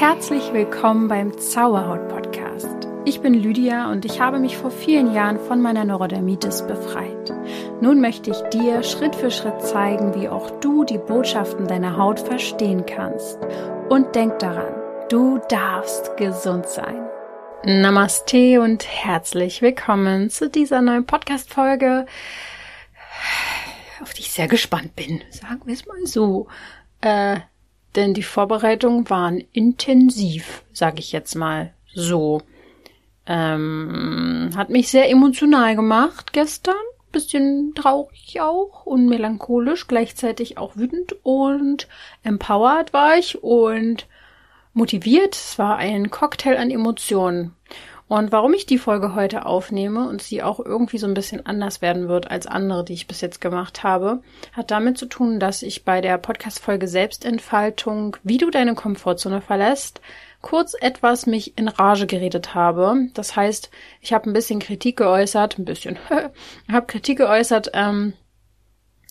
[0.00, 2.88] Herzlich willkommen beim Zauberhaut Podcast.
[3.04, 7.30] Ich bin Lydia und ich habe mich vor vielen Jahren von meiner Neurodermitis befreit.
[7.82, 12.18] Nun möchte ich dir Schritt für Schritt zeigen, wie auch du die Botschaften deiner Haut
[12.18, 13.38] verstehen kannst.
[13.90, 14.72] Und denk daran,
[15.10, 17.06] du darfst gesund sein.
[17.64, 22.06] Namaste und herzlich willkommen zu dieser neuen Podcast-Folge,
[24.02, 25.20] auf die ich sehr gespannt bin.
[25.28, 26.48] Sagen wir es mal so.
[27.02, 27.40] Äh,
[27.96, 32.42] denn die Vorbereitungen waren intensiv, sage ich jetzt mal so.
[33.26, 36.74] Ähm, hat mich sehr emotional gemacht gestern,
[37.12, 41.88] bisschen traurig auch und melancholisch, gleichzeitig auch wütend und
[42.22, 44.06] empowered war ich und
[44.72, 45.34] motiviert.
[45.34, 47.54] Es war ein Cocktail an Emotionen.
[48.10, 51.80] Und warum ich die Folge heute aufnehme und sie auch irgendwie so ein bisschen anders
[51.80, 54.20] werden wird als andere, die ich bis jetzt gemacht habe,
[54.52, 60.00] hat damit zu tun, dass ich bei der Podcast-Folge Selbstentfaltung, wie du deine Komfortzone verlässt,
[60.42, 62.96] kurz etwas mich in Rage geredet habe.
[63.14, 65.96] Das heißt, ich habe ein bisschen Kritik geäußert, ein bisschen,
[66.68, 68.14] habe Kritik geäußert, ähm,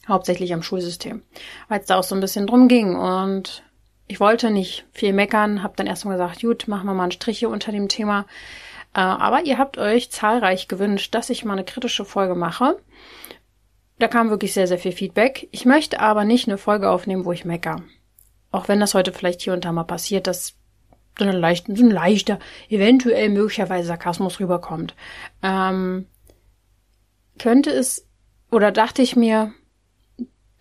[0.09, 1.21] hauptsächlich am Schulsystem,
[1.69, 3.63] weil es da auch so ein bisschen drum ging und
[4.09, 7.39] ich wollte nicht viel meckern, habe dann erstmal gesagt, gut, machen wir mal einen Strich
[7.39, 8.25] hier unter dem Thema.
[8.93, 12.77] Äh, aber ihr habt euch zahlreich gewünscht, dass ich mal eine kritische Folge mache.
[13.99, 15.47] Da kam wirklich sehr, sehr viel Feedback.
[15.51, 17.83] Ich möchte aber nicht eine Folge aufnehmen, wo ich mecker.
[18.51, 20.55] Auch wenn das heute vielleicht hier und da mal passiert, dass
[21.17, 24.95] so, eine leichte, so ein leichter, eventuell möglicherweise Sarkasmus rüberkommt.
[25.43, 26.07] Ähm,
[27.37, 28.07] könnte es,
[28.51, 29.53] oder dachte ich mir,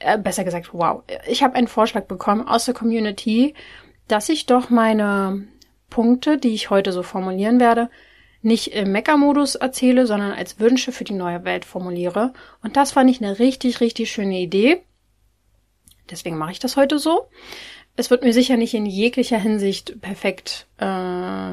[0.01, 3.55] äh, besser gesagt, wow, ich habe einen Vorschlag bekommen aus der Community,
[4.09, 5.47] dass ich doch meine
[5.91, 7.89] Punkte, die ich heute so formulieren werde,
[8.43, 12.33] nicht im Mecker-Modus erzähle, sondern als Wünsche für die neue Welt formuliere.
[12.63, 14.83] Und das fand ich eine richtig, richtig schöne Idee.
[16.11, 17.29] Deswegen mache ich das heute so.
[17.97, 21.53] Es wird mir sicher nicht in jeglicher Hinsicht perfekt äh,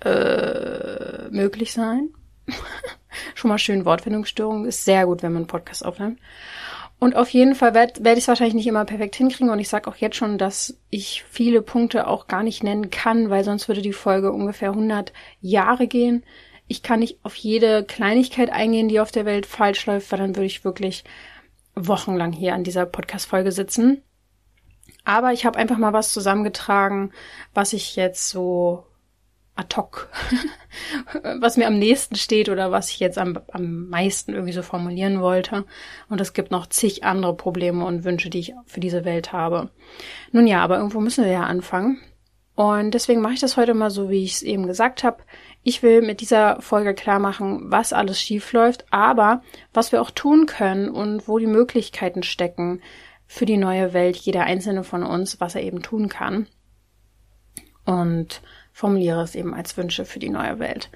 [0.00, 2.10] äh, möglich sein.
[3.34, 4.64] Schon mal schön Wortfindungsstörung.
[4.64, 6.18] Ist sehr gut, wenn man Podcast aufnimmt.
[7.00, 9.50] Und auf jeden Fall werde werd ich es wahrscheinlich nicht immer perfekt hinkriegen.
[9.50, 13.30] Und ich sage auch jetzt schon, dass ich viele Punkte auch gar nicht nennen kann,
[13.30, 16.24] weil sonst würde die Folge ungefähr 100 Jahre gehen.
[16.66, 20.34] Ich kann nicht auf jede Kleinigkeit eingehen, die auf der Welt falsch läuft, weil dann
[20.34, 21.04] würde ich wirklich
[21.74, 24.02] wochenlang hier an dieser Podcast-Folge sitzen.
[25.04, 27.12] Aber ich habe einfach mal was zusammengetragen,
[27.54, 28.84] was ich jetzt so
[29.58, 30.08] ad hoc,
[31.40, 35.20] was mir am nächsten steht oder was ich jetzt am, am meisten irgendwie so formulieren
[35.20, 35.64] wollte.
[36.08, 39.70] Und es gibt noch zig andere Probleme und Wünsche, die ich für diese Welt habe.
[40.30, 41.98] Nun ja, aber irgendwo müssen wir ja anfangen.
[42.54, 45.22] Und deswegen mache ich das heute mal so, wie ich es eben gesagt habe.
[45.62, 49.42] Ich will mit dieser Folge klar machen, was alles schief läuft, aber
[49.72, 52.80] was wir auch tun können und wo die Möglichkeiten stecken
[53.26, 56.46] für die neue Welt, jeder einzelne von uns, was er eben tun kann.
[57.84, 58.42] Und
[58.78, 60.88] formuliere es eben als Wünsche für die neue Welt.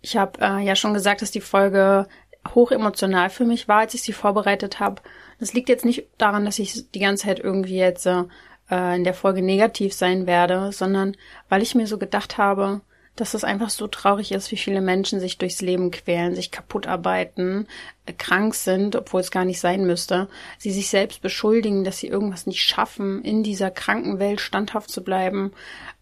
[0.00, 2.08] Ich habe äh, ja schon gesagt, dass die Folge
[2.56, 5.00] hoch emotional für mich war, als ich sie vorbereitet habe.
[5.38, 8.24] Das liegt jetzt nicht daran, dass ich die ganze Zeit irgendwie jetzt äh,
[8.68, 11.16] in der Folge negativ sein werde, sondern
[11.48, 12.80] weil ich mir so gedacht habe,
[13.14, 16.88] dass es einfach so traurig ist, wie viele Menschen sich durchs Leben quälen, sich kaputt
[16.88, 17.68] arbeiten,
[18.06, 20.28] äh, krank sind, obwohl es gar nicht sein müsste,
[20.58, 25.04] sie sich selbst beschuldigen, dass sie irgendwas nicht schaffen, in dieser kranken Welt standhaft zu
[25.04, 25.52] bleiben,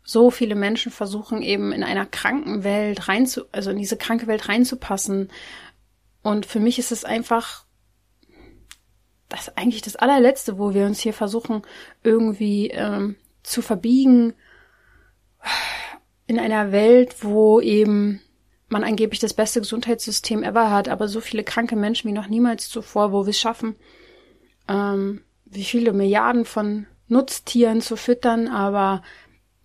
[0.04, 4.26] so viele Menschen versuchen eben in einer kranken Welt rein zu, also in diese kranke
[4.26, 5.30] Welt reinzupassen.
[6.22, 7.64] Und für mich ist es einfach
[9.30, 11.62] das eigentlich das allerletzte, wo wir uns hier versuchen
[12.02, 14.34] irgendwie ähm, zu verbiegen
[16.26, 18.20] in einer Welt, wo eben
[18.68, 22.68] man angeblich das beste Gesundheitssystem ever hat, aber so viele kranke Menschen wie noch niemals
[22.68, 23.76] zuvor, wo wir es schaffen,
[24.68, 29.02] ähm, wie viele Milliarden von Nutztieren zu füttern, aber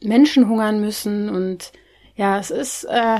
[0.01, 1.71] Menschen hungern müssen und
[2.15, 3.19] ja, es ist äh,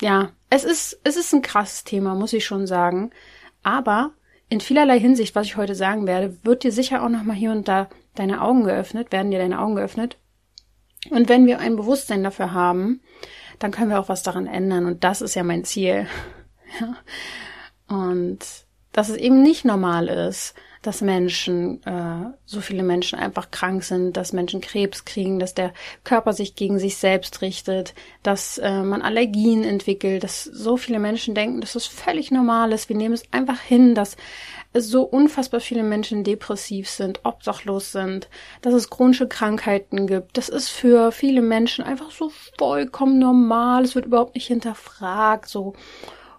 [0.00, 3.10] ja, es ist es ist ein krasses Thema, muss ich schon sagen,
[3.62, 4.12] aber
[4.48, 7.52] in vielerlei Hinsicht, was ich heute sagen werde, wird dir sicher auch noch mal hier
[7.52, 10.16] und da deine Augen geöffnet, werden dir deine Augen geöffnet.
[11.10, 13.00] Und wenn wir ein Bewusstsein dafür haben,
[13.58, 16.06] dann können wir auch was daran ändern und das ist ja mein Ziel.
[16.80, 16.96] Ja.
[17.88, 18.40] Und
[18.92, 24.16] dass es eben nicht normal ist, dass Menschen, äh, so viele Menschen einfach krank sind,
[24.16, 25.72] dass Menschen Krebs kriegen, dass der
[26.04, 31.34] Körper sich gegen sich selbst richtet, dass äh, man Allergien entwickelt, dass so viele Menschen
[31.34, 32.88] denken, dass es völlig normal ist.
[32.88, 34.16] Wir nehmen es einfach hin, dass
[34.74, 38.28] so unfassbar viele Menschen depressiv sind, obdachlos sind,
[38.60, 40.36] dass es chronische Krankheiten gibt.
[40.36, 43.84] Das ist für viele Menschen einfach so vollkommen normal.
[43.84, 45.48] Es wird überhaupt nicht hinterfragt.
[45.48, 45.74] So,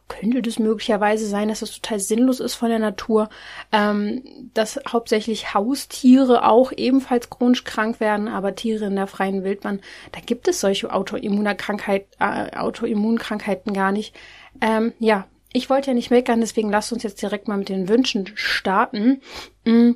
[0.09, 3.29] könnte das möglicherweise sein, dass das total sinnlos ist von der Natur,
[3.71, 4.21] ähm,
[4.53, 9.79] dass hauptsächlich Haustiere auch ebenfalls chronisch krank werden, aber Tiere in der freien Wildbahn,
[10.11, 14.13] da gibt es solche Autoimmunkrankheit, äh, Autoimmunkrankheiten gar nicht.
[14.59, 17.87] Ähm, ja, ich wollte ja nicht meckern, deswegen lasst uns jetzt direkt mal mit den
[17.87, 19.21] Wünschen starten.
[19.63, 19.91] Mm,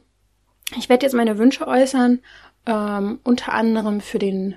[0.78, 2.20] ich werde jetzt meine Wünsche äußern,
[2.66, 4.56] ähm, unter anderem für den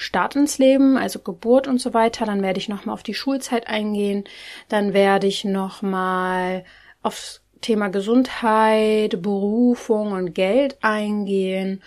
[0.00, 2.24] Start ins Leben, also Geburt und so weiter.
[2.24, 4.24] Dann werde ich nochmal auf die Schulzeit eingehen.
[4.70, 6.64] Dann werde ich nochmal
[7.02, 11.82] aufs Thema Gesundheit, Berufung und Geld eingehen.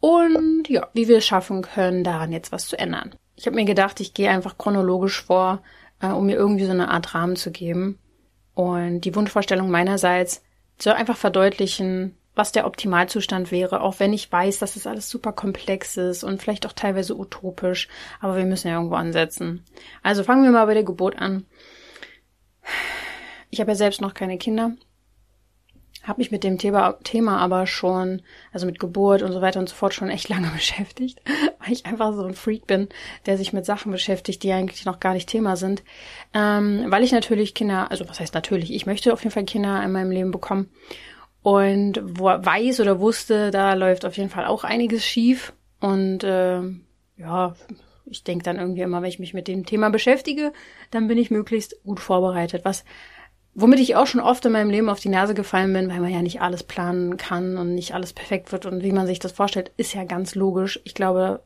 [0.00, 3.14] Und ja, wie wir es schaffen können, daran jetzt was zu ändern.
[3.36, 5.62] Ich habe mir gedacht, ich gehe einfach chronologisch vor,
[6.00, 8.00] äh, um mir irgendwie so eine Art Rahmen zu geben.
[8.54, 10.42] Und die Wunschvorstellung meinerseits
[10.80, 15.32] soll einfach verdeutlichen, was der Optimalzustand wäre, auch wenn ich weiß, dass es alles super
[15.32, 17.88] komplex ist und vielleicht auch teilweise utopisch,
[18.20, 19.64] aber wir müssen ja irgendwo ansetzen.
[20.02, 21.44] Also fangen wir mal bei der Geburt an.
[23.50, 24.72] Ich habe ja selbst noch keine Kinder,
[26.02, 29.68] habe mich mit dem Thema, Thema aber schon, also mit Geburt und so weiter und
[29.68, 31.20] so fort schon echt lange beschäftigt,
[31.60, 32.88] weil ich einfach so ein Freak bin,
[33.26, 35.82] der sich mit Sachen beschäftigt, die eigentlich noch gar nicht Thema sind.
[36.32, 39.82] Ähm, weil ich natürlich Kinder, also was heißt natürlich, ich möchte auf jeden Fall Kinder
[39.84, 40.70] in meinem Leben bekommen
[41.42, 45.52] und weiß oder wusste, da läuft auf jeden Fall auch einiges schief.
[45.80, 46.60] Und äh,
[47.16, 47.54] ja,
[48.06, 50.52] ich denke dann irgendwie immer, wenn ich mich mit dem Thema beschäftige,
[50.90, 52.64] dann bin ich möglichst gut vorbereitet.
[52.64, 52.84] Was
[53.54, 56.12] womit ich auch schon oft in meinem Leben auf die Nase gefallen bin, weil man
[56.12, 59.32] ja nicht alles planen kann und nicht alles perfekt wird und wie man sich das
[59.32, 60.80] vorstellt, ist ja ganz logisch.
[60.84, 61.42] Ich glaube,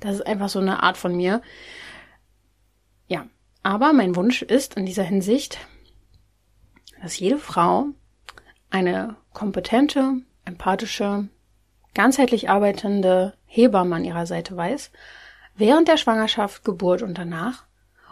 [0.00, 1.42] das ist einfach so eine Art von mir.
[3.06, 3.26] Ja,
[3.62, 5.58] aber mein Wunsch ist in dieser Hinsicht,
[7.02, 7.86] dass jede Frau
[8.70, 11.28] eine kompetente, empathische,
[11.94, 14.90] ganzheitlich arbeitende Hebamme an ihrer Seite weiß,
[15.56, 17.64] während der Schwangerschaft, Geburt und danach.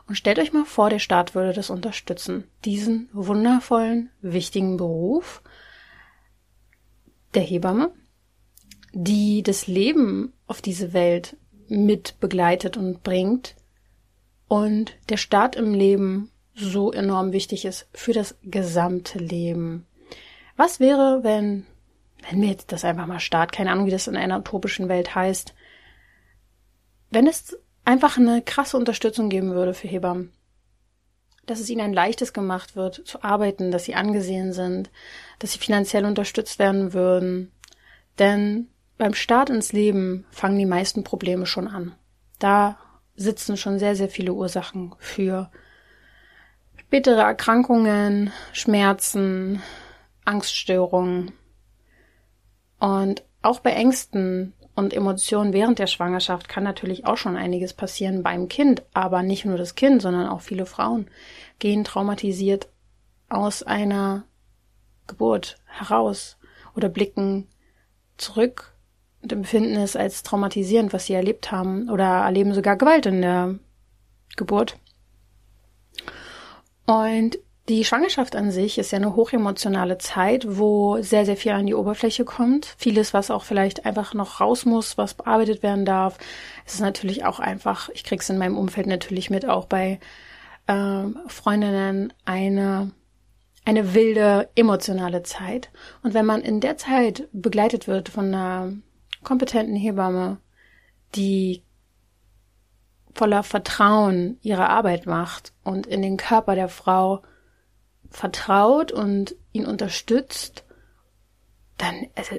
[0.06, 2.44] Und stellt euch mal vor, der Staat würde das unterstützen.
[2.64, 5.42] Diesen wundervollen, wichtigen Beruf
[7.32, 7.90] der Hebamme,
[8.92, 11.36] die das Leben auf diese Welt
[11.68, 13.56] mit begleitet und bringt
[14.46, 19.86] und der Staat im Leben so enorm wichtig ist für das gesamte Leben.
[20.56, 21.66] Was wäre, wenn,
[22.28, 25.14] wenn wir jetzt das einfach mal Start, keine Ahnung, wie das in einer utopischen Welt
[25.14, 25.54] heißt,
[27.10, 30.32] wenn es einfach eine krasse Unterstützung geben würde für Hebammen?
[31.46, 34.90] Dass es ihnen ein leichtes gemacht wird, zu arbeiten, dass sie angesehen sind,
[35.40, 37.52] dass sie finanziell unterstützt werden würden.
[38.18, 41.94] Denn beim Start ins Leben fangen die meisten Probleme schon an.
[42.38, 42.78] Da
[43.16, 45.50] sitzen schon sehr, sehr viele Ursachen für
[46.76, 49.62] spätere Erkrankungen, Schmerzen,
[50.24, 51.32] Angststörungen.
[52.78, 58.22] Und auch bei Ängsten und Emotionen während der Schwangerschaft kann natürlich auch schon einiges passieren
[58.22, 61.08] beim Kind, aber nicht nur das Kind, sondern auch viele Frauen
[61.58, 62.68] gehen traumatisiert
[63.28, 64.24] aus einer
[65.06, 66.36] Geburt heraus
[66.74, 67.46] oder blicken
[68.16, 68.74] zurück
[69.22, 73.58] und empfinden es als traumatisierend, was sie erlebt haben oder erleben sogar Gewalt in der
[74.36, 74.78] Geburt.
[76.86, 77.38] Und
[77.68, 81.74] die Schwangerschaft an sich ist ja eine hochemotionale Zeit, wo sehr, sehr viel an die
[81.74, 82.74] Oberfläche kommt.
[82.76, 86.18] Vieles, was auch vielleicht einfach noch raus muss, was bearbeitet werden darf.
[86.66, 89.98] Es ist natürlich auch einfach, ich krieg's in meinem Umfeld natürlich mit, auch bei
[90.66, 92.90] äh, Freundinnen eine,
[93.64, 95.70] eine wilde, emotionale Zeit.
[96.02, 98.74] Und wenn man in der Zeit begleitet wird von einer
[99.22, 100.36] kompetenten Hebamme,
[101.14, 101.62] die
[103.14, 107.22] voller Vertrauen ihre Arbeit macht und in den Körper der Frau
[108.14, 110.64] vertraut und ihn unterstützt,
[111.78, 112.36] dann also,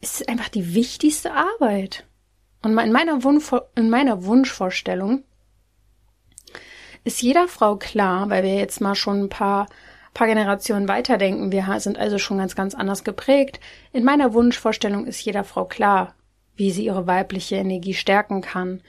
[0.00, 2.06] ist es einfach die wichtigste Arbeit.
[2.62, 3.18] Und in meiner,
[3.74, 5.24] in meiner Wunschvorstellung
[7.04, 9.66] ist jeder Frau klar, weil wir jetzt mal schon ein paar,
[10.12, 13.60] paar Generationen weiterdenken, wir sind also schon ganz, ganz anders geprägt.
[13.92, 16.14] In meiner Wunschvorstellung ist jeder Frau klar,
[16.56, 18.82] wie sie ihre weibliche Energie stärken kann,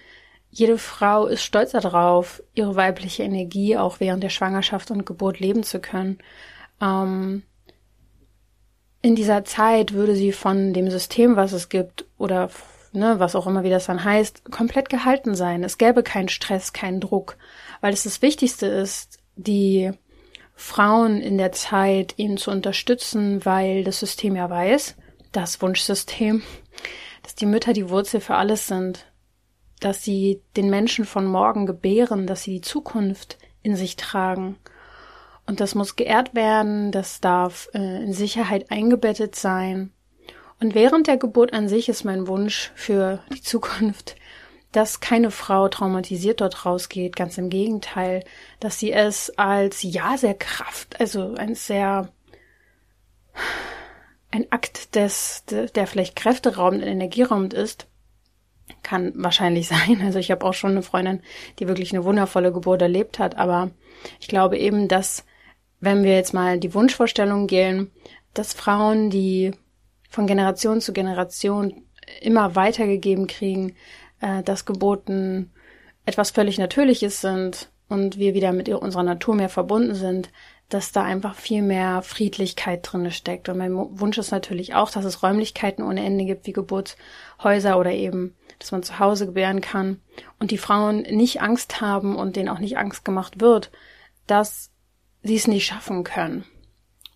[0.52, 5.64] jede Frau ist stolz darauf, ihre weibliche Energie auch während der Schwangerschaft und Geburt leben
[5.64, 6.20] zu können.
[6.82, 7.44] Ähm,
[9.02, 12.50] in dieser Zeit würde sie von dem System, was es gibt, oder
[12.92, 15.64] ne, was auch immer wie das dann heißt, komplett gehalten sein.
[15.64, 17.38] Es gäbe keinen Stress, keinen Druck,
[17.80, 19.92] weil es das Wichtigste ist, die
[20.54, 24.98] Frauen in der Zeit ihnen zu unterstützen, weil das System ja weiß,
[25.32, 26.44] das Wunschsystem,
[27.24, 29.11] dass die Mütter die Wurzel für alles sind,
[29.82, 34.58] dass sie den Menschen von morgen gebären, dass sie die Zukunft in sich tragen.
[35.46, 39.92] Und das muss geehrt werden, das darf äh, in Sicherheit eingebettet sein.
[40.60, 44.16] Und während der Geburt an sich ist mein Wunsch für die Zukunft,
[44.72, 48.24] dass keine Frau traumatisiert dort rausgeht, ganz im Gegenteil,
[48.60, 52.10] dass sie es als ja sehr Kraft, also ein sehr
[54.32, 57.88] ein Akt des, der vielleicht kräfteraubend, energieraubend ist,
[58.84, 60.02] kann wahrscheinlich sein.
[60.04, 61.22] Also ich habe auch schon eine Freundin,
[61.60, 63.72] die wirklich eine wundervolle Geburt erlebt hat, aber
[64.20, 65.26] ich glaube eben, dass
[65.80, 67.92] wenn wir jetzt mal die Wunschvorstellung gehen,
[68.34, 69.52] dass Frauen, die
[70.10, 71.84] von Generation zu Generation
[72.22, 73.76] immer weitergegeben kriegen,
[74.22, 75.52] äh, dass Geburten
[76.06, 80.30] etwas völlig Natürliches sind und wir wieder mit unserer Natur mehr verbunden sind,
[80.70, 83.50] dass da einfach viel mehr Friedlichkeit drinne steckt.
[83.50, 87.92] Und mein Wunsch ist natürlich auch, dass es Räumlichkeiten ohne Ende gibt, wie Geburtshäuser oder
[87.92, 90.00] eben, dass man zu Hause gebären kann
[90.40, 93.72] und die Frauen nicht Angst haben und denen auch nicht Angst gemacht wird,
[94.28, 94.70] dass
[95.24, 96.46] sie es nicht schaffen können.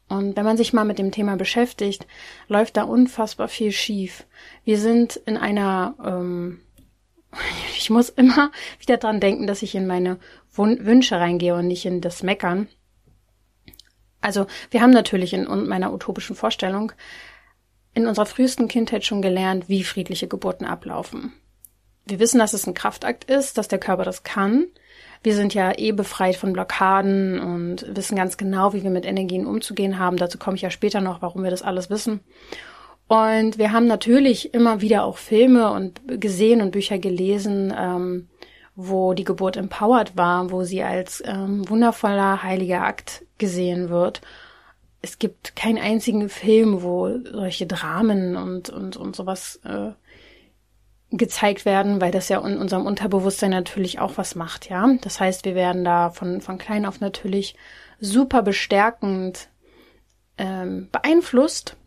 [0.07, 2.05] Und wenn man sich mal mit dem Thema beschäftigt,
[2.47, 4.25] läuft da unfassbar viel schief.
[4.63, 6.61] Wir sind in einer, ähm,
[7.77, 10.17] ich muss immer wieder dran denken, dass ich in meine
[10.55, 12.67] Wünsche reingehe und nicht in das Meckern.
[14.21, 16.91] Also wir haben natürlich in meiner utopischen Vorstellung
[17.95, 21.33] in unserer frühesten Kindheit schon gelernt, wie friedliche Geburten ablaufen.
[22.05, 24.67] Wir wissen, dass es ein Kraftakt ist, dass der Körper das kann.
[25.23, 29.47] Wir sind ja eh befreit von Blockaden und wissen ganz genau, wie wir mit Energien
[29.47, 30.17] umzugehen haben.
[30.17, 32.19] Dazu komme ich ja später noch, warum wir das alles wissen.
[33.07, 38.27] Und wir haben natürlich immer wieder auch Filme und gesehen und Bücher gelesen, ähm,
[38.75, 44.21] wo die Geburt empowered war, wo sie als ähm, wundervoller heiliger Akt gesehen wird.
[45.05, 49.91] Es gibt keinen einzigen Film, wo solche Dramen und, und, und sowas äh,
[51.11, 54.89] gezeigt werden, weil das ja in unserem Unterbewusstsein natürlich auch was macht, ja.
[55.01, 57.55] Das heißt, wir werden da von, von klein auf natürlich
[57.99, 59.49] super bestärkend
[60.39, 61.77] ähm, beeinflusst,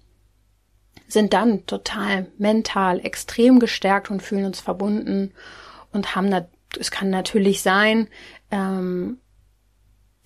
[1.09, 5.33] sind dann total mental extrem gestärkt und fühlen uns verbunden
[5.93, 6.33] und haben
[6.79, 8.07] es kann natürlich sein,
[8.53, 9.19] ähm,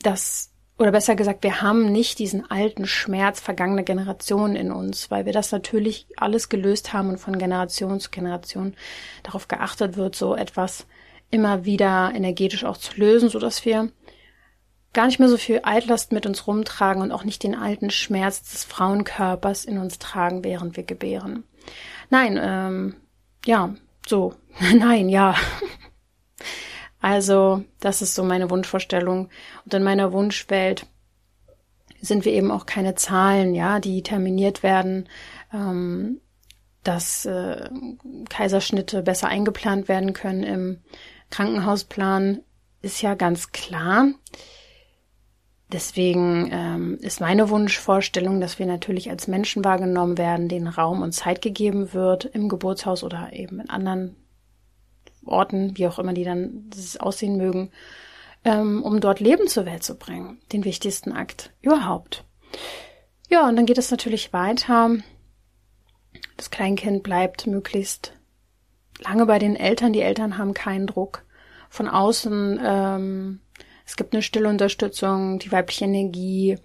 [0.02, 5.26] dass oder besser gesagt, wir haben nicht diesen alten Schmerz vergangener Generationen in uns, weil
[5.26, 8.74] wir das natürlich alles gelöst haben und von Generation zu Generation
[9.22, 10.86] darauf geachtet wird, so etwas
[11.30, 13.90] immer wieder energetisch auch zu lösen, so dass wir
[14.92, 18.42] gar nicht mehr so viel Altlast mit uns rumtragen und auch nicht den alten Schmerz
[18.42, 21.44] des Frauenkörpers in uns tragen, während wir gebären.
[22.10, 22.96] Nein, ähm,
[23.46, 23.74] ja,
[24.06, 24.34] so,
[24.74, 25.34] nein, ja.
[27.02, 29.28] Also, das ist so meine Wunschvorstellung.
[29.64, 30.86] Und in meiner Wunschwelt
[32.00, 35.08] sind wir eben auch keine Zahlen, ja, die terminiert werden,
[35.52, 36.20] ähm,
[36.84, 37.68] dass äh,
[38.28, 40.78] Kaiserschnitte besser eingeplant werden können im
[41.30, 42.40] Krankenhausplan,
[42.82, 44.08] ist ja ganz klar.
[45.72, 51.12] Deswegen ähm, ist meine Wunschvorstellung, dass wir natürlich als Menschen wahrgenommen werden, denen Raum und
[51.12, 54.21] Zeit gegeben wird im Geburtshaus oder eben in anderen
[55.24, 57.70] Orten, wie auch immer die dann aussehen mögen,
[58.44, 60.40] ähm, um dort Leben zur Welt zu bringen.
[60.52, 62.24] Den wichtigsten Akt überhaupt.
[63.28, 64.90] Ja, und dann geht es natürlich weiter.
[66.36, 68.12] Das Kleinkind bleibt möglichst
[69.00, 69.92] lange bei den Eltern.
[69.92, 71.24] Die Eltern haben keinen Druck
[71.70, 72.60] von außen.
[72.62, 73.40] Ähm,
[73.86, 76.58] es gibt eine stille Unterstützung, die weibliche Energie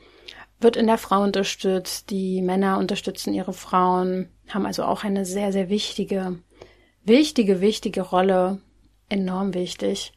[0.59, 5.51] wird in der Frau unterstützt, die Männer unterstützen ihre Frauen, haben also auch eine sehr,
[5.51, 6.39] sehr wichtige
[7.07, 8.61] wichtige, wichtige Rolle,
[9.09, 10.13] enorm wichtig.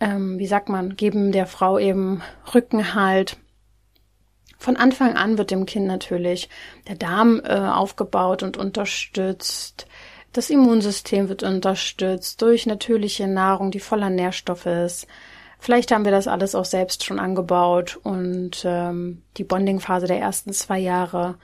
[0.00, 2.22] Ähm, wie sagt man, geben der Frau eben
[2.54, 3.36] Rückenhalt.
[4.58, 6.48] Von Anfang an wird dem Kind natürlich
[6.88, 9.86] der Darm äh, aufgebaut und unterstützt.
[10.32, 15.06] Das Immunsystem wird unterstützt durch natürliche Nahrung, die voller Nährstoffe ist.
[15.60, 20.52] Vielleicht haben wir das alles auch selbst schon angebaut und ähm, die Bonding-Phase der ersten
[20.52, 21.36] zwei Jahre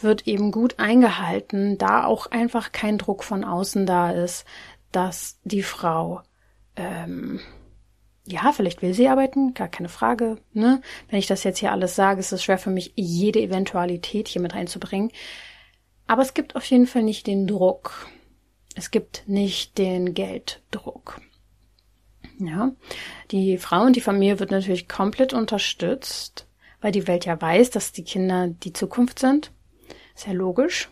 [0.00, 4.44] wird eben gut eingehalten, da auch einfach kein Druck von außen da ist,
[4.92, 6.22] dass die Frau
[6.76, 7.40] ähm,
[8.26, 10.38] ja, vielleicht will sie arbeiten, gar keine Frage.
[10.52, 10.80] Ne?
[11.08, 14.40] Wenn ich das jetzt hier alles sage, ist es schwer für mich, jede Eventualität hier
[14.40, 15.10] mit reinzubringen.
[16.06, 18.08] Aber es gibt auf jeden Fall nicht den Druck.
[18.74, 21.20] Es gibt nicht den Gelddruck.
[22.38, 22.72] Ja,
[23.30, 26.48] die Frau und die Familie wird natürlich komplett unterstützt,
[26.80, 29.52] weil die Welt ja weiß, dass die Kinder die Zukunft sind.
[30.14, 30.88] Ist ja logisch.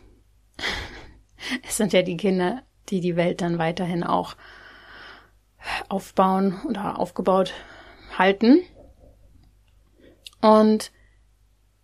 [1.67, 4.37] Es sind ja die Kinder, die die Welt dann weiterhin auch
[5.89, 7.53] aufbauen oder aufgebaut
[8.17, 8.63] halten.
[10.41, 10.93] Und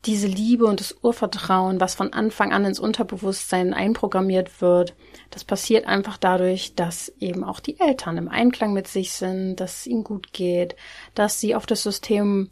[0.04, 4.94] diese Liebe und das Urvertrauen, was von Anfang an ins Unterbewusstsein einprogrammiert wird,
[5.30, 9.80] das passiert einfach dadurch, dass eben auch die Eltern im Einklang mit sich sind, dass
[9.80, 10.76] es ihnen gut geht,
[11.14, 12.48] dass sie auf das System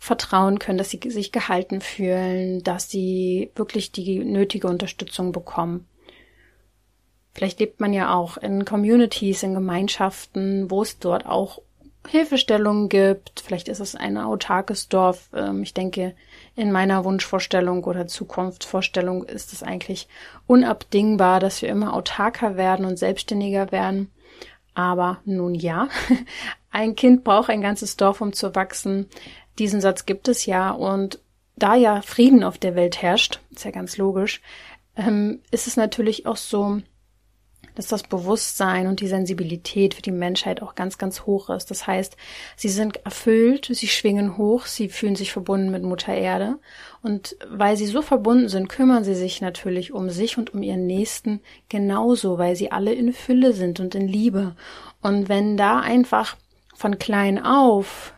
[0.00, 5.86] vertrauen können, dass sie sich gehalten fühlen, dass sie wirklich die nötige Unterstützung bekommen.
[7.34, 11.60] Vielleicht lebt man ja auch in Communities, in Gemeinschaften, wo es dort auch
[12.08, 13.40] Hilfestellungen gibt.
[13.40, 15.28] Vielleicht ist es ein autarkes Dorf.
[15.34, 16.14] Ähm, ich denke,
[16.56, 20.08] in meiner Wunschvorstellung oder Zukunftsvorstellung ist es eigentlich
[20.46, 24.10] unabdingbar, dass wir immer autarker werden und selbstständiger werden.
[24.74, 25.88] Aber nun ja,
[26.70, 29.06] ein Kind braucht ein ganzes Dorf, um zu wachsen.
[29.58, 31.20] Diesen Satz gibt es ja und
[31.56, 34.40] da ja Frieden auf der Welt herrscht, ist ja ganz logisch,
[34.96, 36.80] ähm, ist es natürlich auch so,
[37.78, 41.70] dass das Bewusstsein und die Sensibilität für die Menschheit auch ganz, ganz hoch ist.
[41.70, 42.16] Das heißt,
[42.56, 46.58] sie sind erfüllt, sie schwingen hoch, sie fühlen sich verbunden mit Mutter Erde.
[47.04, 50.88] Und weil sie so verbunden sind, kümmern sie sich natürlich um sich und um ihren
[50.88, 54.56] Nächsten genauso, weil sie alle in Fülle sind und in Liebe.
[55.00, 56.36] Und wenn da einfach
[56.74, 58.12] von klein auf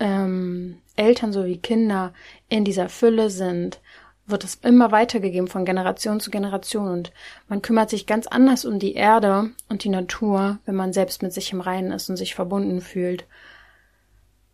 [0.00, 2.12] ähm, Eltern sowie Kinder
[2.48, 3.80] in dieser Fülle sind,
[4.26, 7.12] wird es immer weitergegeben von Generation zu Generation und
[7.48, 11.32] man kümmert sich ganz anders um die Erde und die Natur, wenn man selbst mit
[11.32, 13.26] sich im Reinen ist und sich verbunden fühlt.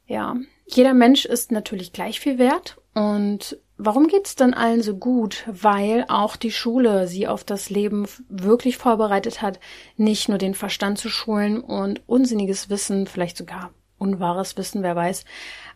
[0.07, 0.37] Ja,
[0.67, 5.45] jeder Mensch ist natürlich gleich viel wert und warum geht's dann allen so gut?
[5.47, 9.61] Weil auch die Schule sie auf das Leben wirklich vorbereitet hat,
[9.97, 15.25] nicht nur den Verstand zu schulen und unsinniges Wissen, vielleicht sogar unwahres Wissen, wer weiß,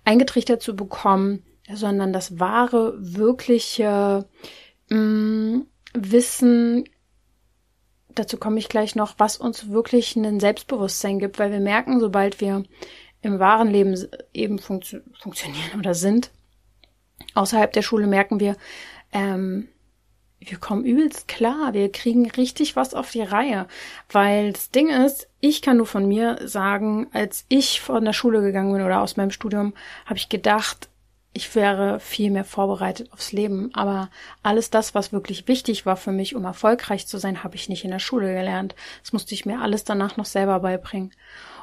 [0.04, 4.26] eingetrichtert zu bekommen, sondern das wahre, wirkliche
[4.88, 6.84] mh, mm, Wissen,
[8.14, 12.40] dazu komme ich gleich noch, was uns wirklich ein Selbstbewusstsein gibt, weil wir merken, sobald
[12.40, 12.64] wir
[13.22, 13.96] im wahren Leben
[14.32, 16.30] eben funktio funktionieren oder sind,
[17.34, 18.56] außerhalb der Schule merken wir,
[19.12, 19.68] ähm,
[20.40, 23.66] wir kommen übelst klar, wir kriegen richtig was auf die Reihe,
[24.10, 28.40] weil das Ding ist, ich kann nur von mir sagen, als ich von der Schule
[28.40, 29.74] gegangen bin oder aus meinem Studium,
[30.06, 30.88] habe ich gedacht,
[31.32, 33.70] ich wäre viel mehr vorbereitet aufs Leben.
[33.72, 34.10] Aber
[34.42, 37.84] alles das, was wirklich wichtig war für mich, um erfolgreich zu sein, habe ich nicht
[37.84, 38.74] in der Schule gelernt.
[39.02, 41.12] Das musste ich mir alles danach noch selber beibringen.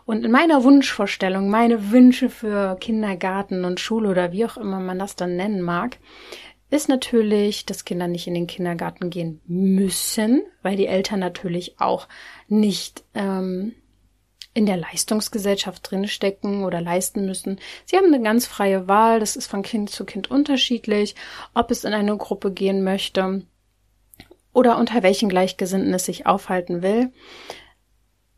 [0.05, 4.99] Und in meiner Wunschvorstellung, meine Wünsche für Kindergarten und Schule oder wie auch immer man
[4.99, 5.97] das dann nennen mag,
[6.69, 12.07] ist natürlich, dass Kinder nicht in den Kindergarten gehen müssen, weil die Eltern natürlich auch
[12.47, 13.73] nicht ähm,
[14.53, 17.59] in der Leistungsgesellschaft drinstecken oder leisten müssen.
[17.85, 19.19] Sie haben eine ganz freie Wahl.
[19.19, 21.15] Das ist von Kind zu Kind unterschiedlich,
[21.53, 23.43] ob es in eine Gruppe gehen möchte
[24.53, 27.11] oder unter welchen Gleichgesinnten es sich aufhalten will.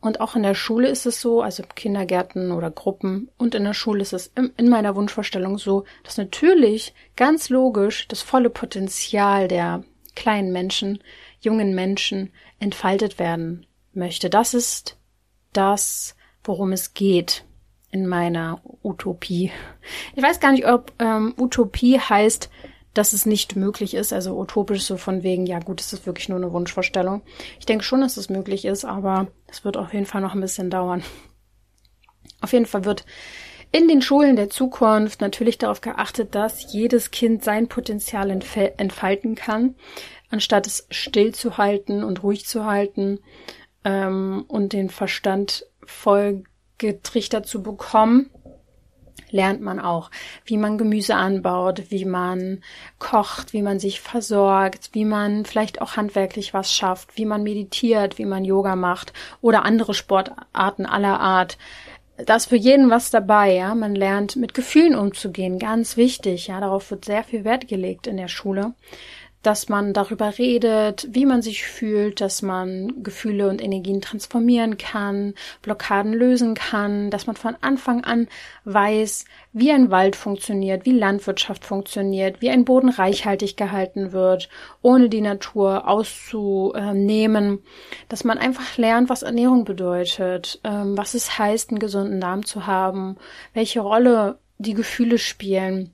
[0.02, 3.74] Und auch in der Schule ist es so, also Kindergärten oder Gruppen und in der
[3.74, 9.84] Schule ist es in meiner Wunschvorstellung so, dass natürlich ganz logisch das volle Potenzial der
[10.16, 11.04] kleinen Menschen,
[11.42, 14.30] jungen Menschen entfaltet werden möchte.
[14.30, 14.98] Das ist
[15.52, 17.44] das, worum es geht
[17.92, 19.52] in meiner Utopie.
[20.16, 22.50] Ich weiß gar nicht, ob ähm, Utopie heißt,
[22.93, 26.30] dass es nicht möglich ist, also utopisch so von wegen, ja gut, es ist wirklich
[26.30, 27.21] nur eine Wunschvorstellung.
[27.60, 30.41] Ich denke schon, dass es möglich ist, aber es wird auf jeden Fall noch ein
[30.41, 31.04] bisschen dauern.
[32.41, 33.06] Auf jeden Fall wird
[33.71, 39.75] in den Schulen der Zukunft natürlich darauf geachtet, dass jedes Kind sein Potenzial entfalten kann,
[40.32, 43.19] anstatt es stillzuhalten und ruhig zu halten
[43.84, 46.43] ähm, und den Verstand voll
[46.80, 48.32] getrichtert zu bekommen,
[49.32, 50.12] lernt man auch,
[50.46, 52.62] wie man Gemüse anbaut, wie man
[52.98, 58.18] kocht, wie man sich versorgt, wie man vielleicht auch handwerklich was schafft, wie man meditiert,
[58.18, 61.58] wie man Yoga macht oder andere Sportarten aller Art.
[62.26, 63.76] Da ist für jeden was dabei, ja.
[63.76, 66.60] Man lernt mit Gefühlen umzugehen, ganz wichtig, ja.
[66.60, 68.74] Darauf wird sehr viel Wert gelegt in der Schule
[69.41, 75.34] dass man darüber redet, wie man sich fühlt, dass man Gefühle und Energien transformieren kann,
[75.62, 78.28] Blockaden lösen kann, dass man von Anfang an
[78.65, 84.49] weiß, wie ein Wald funktioniert, wie Landwirtschaft funktioniert, wie ein Boden reichhaltig gehalten wird,
[84.82, 87.60] ohne die Natur auszunehmen,
[88.10, 92.67] dass man einfach lernt, was Ernährung bedeutet, ähm, was es heißt, einen gesunden Darm zu
[92.67, 93.15] haben,
[93.54, 95.93] welche Rolle die Gefühle spielen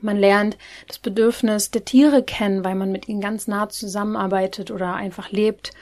[0.00, 4.94] man lernt das Bedürfnis der Tiere kennen, weil man mit ihnen ganz nah zusammenarbeitet oder
[4.94, 5.72] einfach lebt.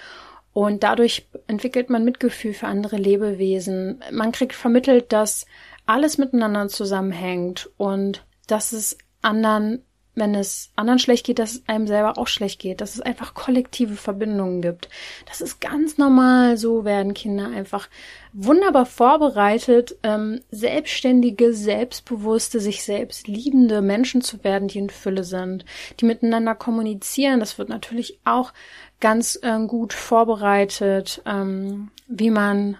[0.52, 4.02] Und dadurch entwickelt man Mitgefühl für andere Lebewesen.
[4.12, 5.46] Man kriegt vermittelt, dass
[5.86, 9.82] alles miteinander zusammenhängt und dass es anderen
[10.14, 13.34] wenn es anderen schlecht geht, dass es einem selber auch schlecht geht, dass es einfach
[13.34, 14.88] kollektive Verbindungen gibt.
[15.26, 16.56] Das ist ganz normal.
[16.56, 17.88] So werden Kinder einfach
[18.32, 25.64] wunderbar vorbereitet, ähm, selbstständige, selbstbewusste, sich selbst liebende Menschen zu werden, die in Fülle sind,
[26.00, 27.40] die miteinander kommunizieren.
[27.40, 28.52] Das wird natürlich auch
[29.00, 32.76] ganz ähm, gut vorbereitet, ähm, wie man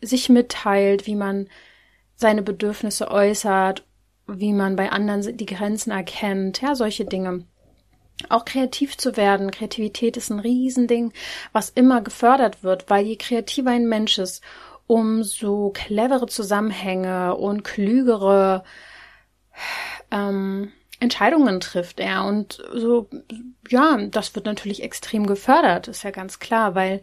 [0.00, 1.48] sich mitteilt, wie man
[2.14, 3.85] seine Bedürfnisse äußert
[4.26, 7.44] wie man bei anderen die Grenzen erkennt, ja, solche Dinge.
[8.28, 9.50] auch kreativ zu werden.
[9.50, 11.12] Kreativität ist ein Riesending,
[11.52, 14.42] was immer gefördert wird, weil je kreativer ein Mensch ist,
[14.86, 18.64] umso clevere Zusammenhänge und klügere
[20.10, 22.24] ähm, Entscheidungen trifft er.
[22.24, 23.08] Und so,
[23.68, 27.02] ja, das wird natürlich extrem gefördert, ist ja ganz klar, weil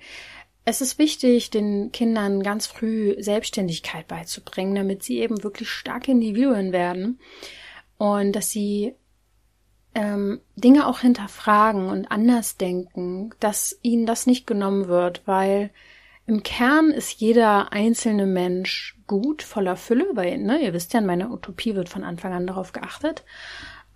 [0.65, 6.71] es ist wichtig, den Kindern ganz früh Selbstständigkeit beizubringen, damit sie eben wirklich starke Individuen
[6.71, 7.19] werden
[7.97, 8.95] und dass sie
[9.95, 15.69] ähm, Dinge auch hinterfragen und anders denken, dass ihnen das nicht genommen wird, weil
[16.25, 21.05] im Kern ist jeder einzelne Mensch gut, voller Fülle, weil, ne, ihr wisst ja, in
[21.05, 23.23] meiner Utopie wird von Anfang an darauf geachtet.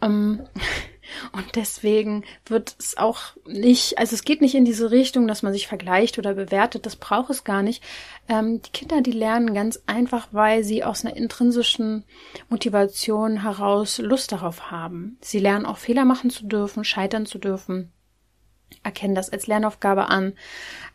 [0.01, 0.41] Ähm,
[1.31, 5.53] und deswegen wird es auch nicht, also es geht nicht in diese Richtung, dass man
[5.53, 7.83] sich vergleicht oder bewertet, das braucht es gar nicht.
[8.27, 12.03] Ähm, die Kinder, die lernen ganz einfach, weil sie aus einer intrinsischen
[12.49, 15.17] Motivation heraus Lust darauf haben.
[15.21, 17.91] Sie lernen auch Fehler machen zu dürfen, scheitern zu dürfen,
[18.83, 20.33] erkennen das als Lernaufgabe an.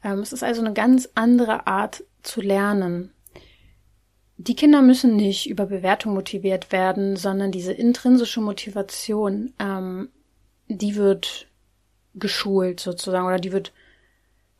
[0.04, 3.12] Ähm, es ist also eine ganz andere Art zu lernen.
[4.44, 10.08] Die Kinder müssen nicht über Bewertung motiviert werden, sondern diese intrinsische Motivation, ähm,
[10.66, 11.46] die wird
[12.16, 13.72] geschult sozusagen oder die wird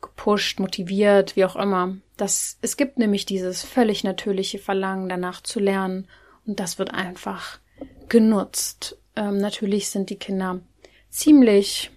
[0.01, 1.97] gepusht, motiviert, wie auch immer.
[2.15, 6.07] Das, es gibt nämlich dieses völlig natürliche Verlangen danach zu lernen
[6.45, 7.59] und das wird einfach
[8.07, 8.97] genutzt.
[9.17, 10.61] Ähm, natürlich sind die Kinder
[11.09, 11.91] ziemlich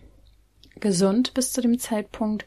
[0.81, 2.47] gesund bis zu dem Zeitpunkt,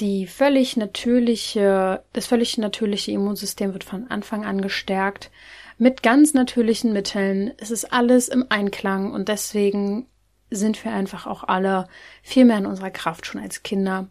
[0.00, 5.30] die völlig natürliche, das völlig natürliche Immunsystem wird von Anfang an gestärkt.
[5.78, 7.52] Mit ganz natürlichen Mitteln.
[7.58, 10.06] Es ist alles im Einklang und deswegen
[10.50, 11.88] sind wir einfach auch alle
[12.22, 14.08] viel mehr in unserer Kraft schon als Kinder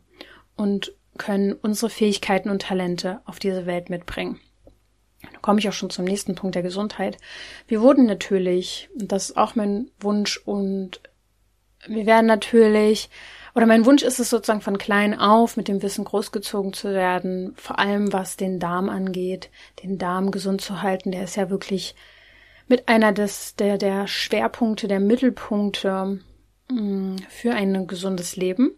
[0.55, 4.39] und können unsere Fähigkeiten und Talente auf diese Welt mitbringen.
[5.21, 7.17] Da komme ich auch schon zum nächsten Punkt der Gesundheit.
[7.67, 10.99] Wir wurden natürlich, das ist auch mein Wunsch, und
[11.87, 13.09] wir werden natürlich
[13.55, 17.53] oder mein Wunsch ist es sozusagen von klein auf mit dem Wissen großgezogen zu werden,
[17.55, 19.49] vor allem was den Darm angeht,
[19.81, 21.11] den Darm gesund zu halten.
[21.11, 21.95] Der ist ja wirklich
[22.67, 26.19] mit einer des, der, der Schwerpunkte, der Mittelpunkte
[26.69, 28.77] mm, für ein gesundes Leben.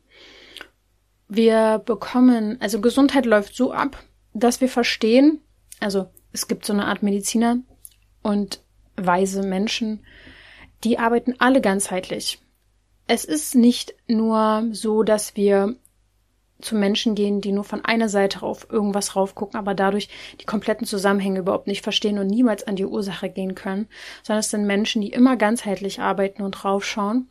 [1.28, 5.42] Wir bekommen, also Gesundheit läuft so ab, dass wir verstehen,
[5.80, 7.58] also es gibt so eine Art Mediziner
[8.22, 8.62] und
[8.96, 10.06] weise Menschen,
[10.84, 12.40] die arbeiten alle ganzheitlich
[13.08, 15.76] es ist nicht nur so, dass wir
[16.60, 20.10] zu Menschen gehen, die nur von einer Seite auf irgendwas raufgucken, aber dadurch
[20.42, 23.88] die kompletten Zusammenhänge überhaupt nicht verstehen und niemals an die Ursache gehen können,
[24.24, 27.30] sondern es sind Menschen, die immer ganzheitlich arbeiten und draufschauen,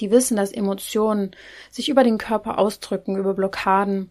[0.00, 1.30] die wissen, dass Emotionen
[1.70, 4.10] sich über den Körper ausdrücken, über Blockaden,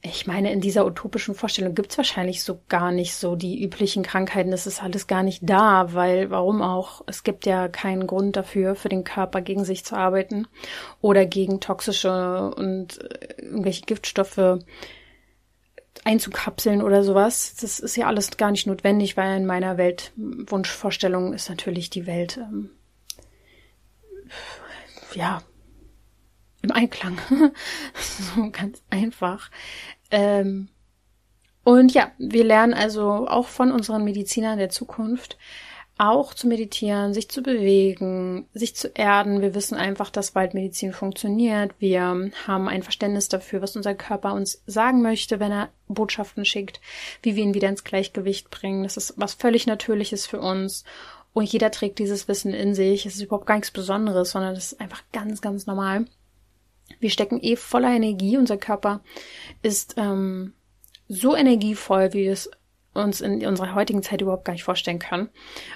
[0.00, 4.52] ich meine, in dieser utopischen Vorstellung gibt's wahrscheinlich so gar nicht so die üblichen Krankheiten.
[4.52, 7.02] Das ist alles gar nicht da, weil warum auch?
[7.06, 10.46] Es gibt ja keinen Grund dafür, für den Körper gegen sich zu arbeiten
[11.00, 14.60] oder gegen toxische und äh, irgendwelche Giftstoffe
[16.04, 17.56] einzukapseln oder sowas.
[17.60, 22.36] Das ist ja alles gar nicht notwendig, weil in meiner Weltwunschvorstellung ist natürlich die Welt
[22.36, 22.70] ähm,
[25.14, 25.42] ja
[26.62, 27.18] im Einklang.
[27.94, 29.50] so ganz einfach.
[30.10, 30.68] Ähm,
[31.64, 35.36] und ja, wir lernen also auch von unseren Medizinern der Zukunft
[35.98, 39.42] auch zu meditieren, sich zu bewegen, sich zu erden.
[39.42, 41.72] Wir wissen einfach, dass Waldmedizin funktioniert.
[41.80, 46.80] Wir haben ein Verständnis dafür, was unser Körper uns sagen möchte, wenn er Botschaften schickt,
[47.22, 48.84] wie wir ihn wieder ins Gleichgewicht bringen.
[48.84, 50.84] Das ist was völlig Natürliches für uns.
[51.32, 53.04] Und jeder trägt dieses Wissen in sich.
[53.04, 56.06] Es ist überhaupt gar nichts Besonderes, sondern es ist einfach ganz, ganz normal.
[57.00, 58.36] Wir stecken eh voller Energie.
[58.36, 59.02] Unser Körper
[59.62, 60.54] ist ähm,
[61.08, 62.50] so energievoll, wie wir es
[62.94, 65.28] uns in unserer heutigen Zeit überhaupt gar nicht vorstellen können,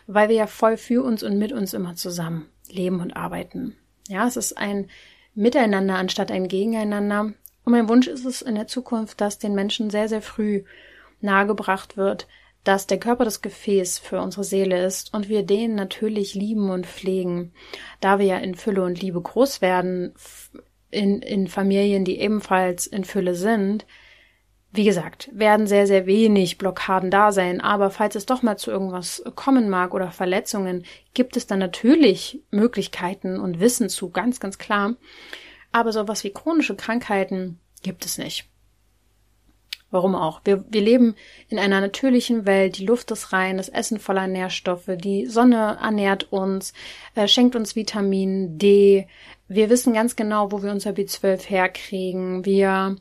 [0.06, 3.76] weil wir ja voll für uns und mit uns immer zusammen leben und arbeiten.
[4.08, 4.88] Ja, es ist ein
[5.34, 7.32] Miteinander anstatt ein Gegeneinander.
[7.64, 10.64] Und mein Wunsch ist es in der Zukunft, dass den Menschen sehr, sehr früh
[11.20, 12.26] nahegebracht wird,
[12.64, 16.86] dass der Körper das Gefäß für unsere Seele ist und wir den natürlich lieben und
[16.86, 17.52] pflegen.
[18.00, 20.14] Da wir ja in Fülle und Liebe groß werden,
[20.92, 23.84] in, in Familien, die ebenfalls in Fülle sind,
[24.74, 27.60] wie gesagt, werden sehr, sehr wenig Blockaden da sein.
[27.60, 32.40] Aber falls es doch mal zu irgendwas kommen mag oder Verletzungen, gibt es dann natürlich
[32.50, 34.94] Möglichkeiten und Wissen zu, ganz, ganz klar.
[35.72, 38.48] Aber sowas wie chronische Krankheiten gibt es nicht.
[39.90, 40.40] Warum auch?
[40.44, 41.16] Wir, wir leben
[41.50, 46.32] in einer natürlichen Welt, die Luft ist rein, das Essen voller Nährstoffe, die Sonne ernährt
[46.32, 46.72] uns,
[47.14, 49.06] äh, schenkt uns Vitamin D,
[49.54, 52.44] wir wissen ganz genau, wo wir unser B12 herkriegen.
[52.44, 52.96] Wir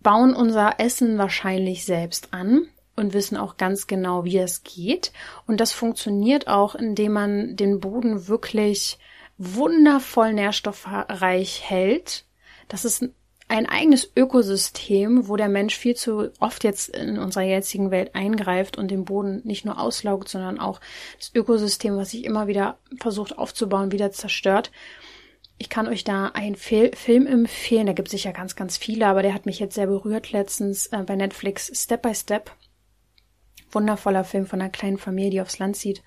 [0.00, 2.68] bauen unser Essen wahrscheinlich selbst an.
[2.98, 5.12] und wissen auch ganz genau, wie es geht.
[5.46, 8.98] Und das funktioniert auch, indem man den Boden wirklich
[9.38, 12.24] wundervoll nährstoffreich hält.
[12.66, 13.08] Das ist
[13.48, 18.76] ein eigenes Ökosystem, wo der Mensch viel zu oft jetzt in unserer jetzigen Welt eingreift
[18.76, 20.80] und den Boden nicht nur auslaugt, sondern auch
[21.18, 24.70] das Ökosystem, was sich immer wieder versucht aufzubauen, wieder zerstört.
[25.56, 29.06] Ich kann euch da einen Fil Film empfehlen, da gibt es sicher ganz, ganz viele,
[29.06, 32.50] aber der hat mich jetzt sehr berührt letztens äh, bei Netflix Step by Step.
[33.72, 36.02] Wundervoller Film von einer kleinen Familie, die aufs Land zieht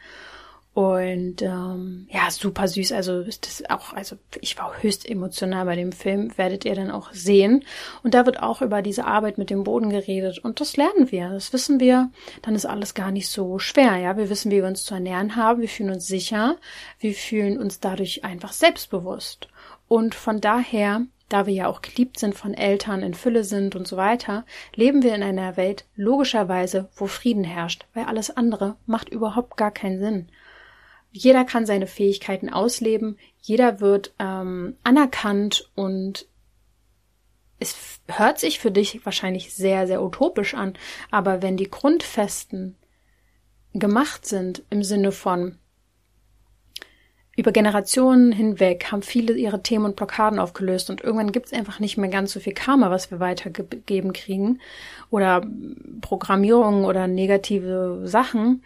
[0.73, 2.93] und ähm, ja, super süß.
[2.93, 6.91] Also ist das auch, also ich war höchst emotional bei dem Film, werdet ihr dann
[6.91, 7.65] auch sehen.
[8.03, 10.39] Und da wird auch über diese Arbeit mit dem Boden geredet.
[10.39, 12.10] Und das lernen wir, das wissen wir.
[12.41, 13.97] Dann ist alles gar nicht so schwer.
[13.97, 15.60] Ja, wir wissen, wie wir uns zu ernähren haben.
[15.60, 16.55] Wir fühlen uns sicher.
[16.99, 19.49] Wir fühlen uns dadurch einfach selbstbewusst.
[19.89, 23.88] Und von daher da wir ja auch geliebt sind von Eltern, in Fülle sind und
[23.88, 29.07] so weiter, leben wir in einer Welt logischerweise, wo Frieden herrscht, weil alles andere macht
[29.07, 30.27] überhaupt gar keinen Sinn.
[31.12, 36.28] Jeder kann seine Fähigkeiten ausleben, jeder wird ähm, anerkannt und
[37.60, 40.74] es hört sich für dich wahrscheinlich sehr, sehr utopisch an,
[41.12, 42.76] aber wenn die Grundfesten
[43.74, 45.58] gemacht sind im Sinne von
[47.38, 51.80] über Generationen hinweg haben viele ihre Themen und Blockaden aufgelöst und irgendwann gibt es einfach
[51.80, 54.60] nicht mehr ganz so viel Karma, was wir weitergegeben kriegen
[55.10, 55.41] oder
[56.02, 58.63] Programmierung oder negative Sachen,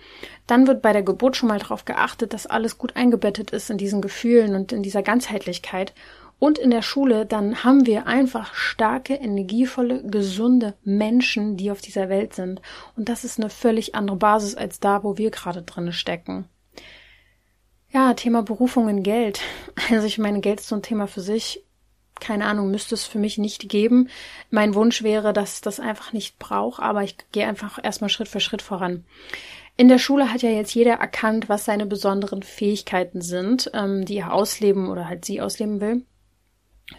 [0.48, 3.78] dann wird bei der Geburt schon mal darauf geachtet, dass alles gut eingebettet ist in
[3.78, 5.94] diesen Gefühlen und in dieser Ganzheitlichkeit.
[6.38, 12.10] Und in der Schule, dann haben wir einfach starke, energievolle, gesunde Menschen, die auf dieser
[12.10, 12.62] Welt sind.
[12.98, 16.46] Und das ist eine völlig andere Basis als da, wo wir gerade drinne stecken.
[17.96, 19.40] Ja, Thema Berufung in Geld.
[19.90, 21.64] Also ich meine, Geld ist so ein Thema für sich.
[22.20, 24.10] Keine Ahnung, müsste es für mich nicht geben.
[24.50, 28.42] Mein Wunsch wäre, dass das einfach nicht braucht, aber ich gehe einfach erstmal Schritt für
[28.42, 29.06] Schritt voran.
[29.78, 34.18] In der Schule hat ja jetzt jeder erkannt, was seine besonderen Fähigkeiten sind, ähm, die
[34.18, 36.06] er ausleben oder halt sie ausleben will.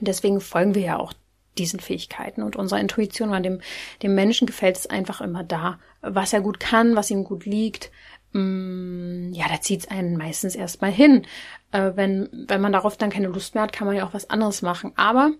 [0.00, 1.12] deswegen folgen wir ja auch
[1.58, 3.60] diesen Fähigkeiten und unserer Intuition, weil dem,
[4.02, 7.90] dem Menschen gefällt es einfach immer da, was er gut kann, was ihm gut liegt,
[8.32, 11.26] Mm, ja, da zieht es einen meistens erstmal hin.
[11.72, 14.30] Äh, wenn, wenn man darauf dann keine Lust mehr hat, kann man ja auch was
[14.30, 14.92] anderes machen.
[14.96, 15.32] Aber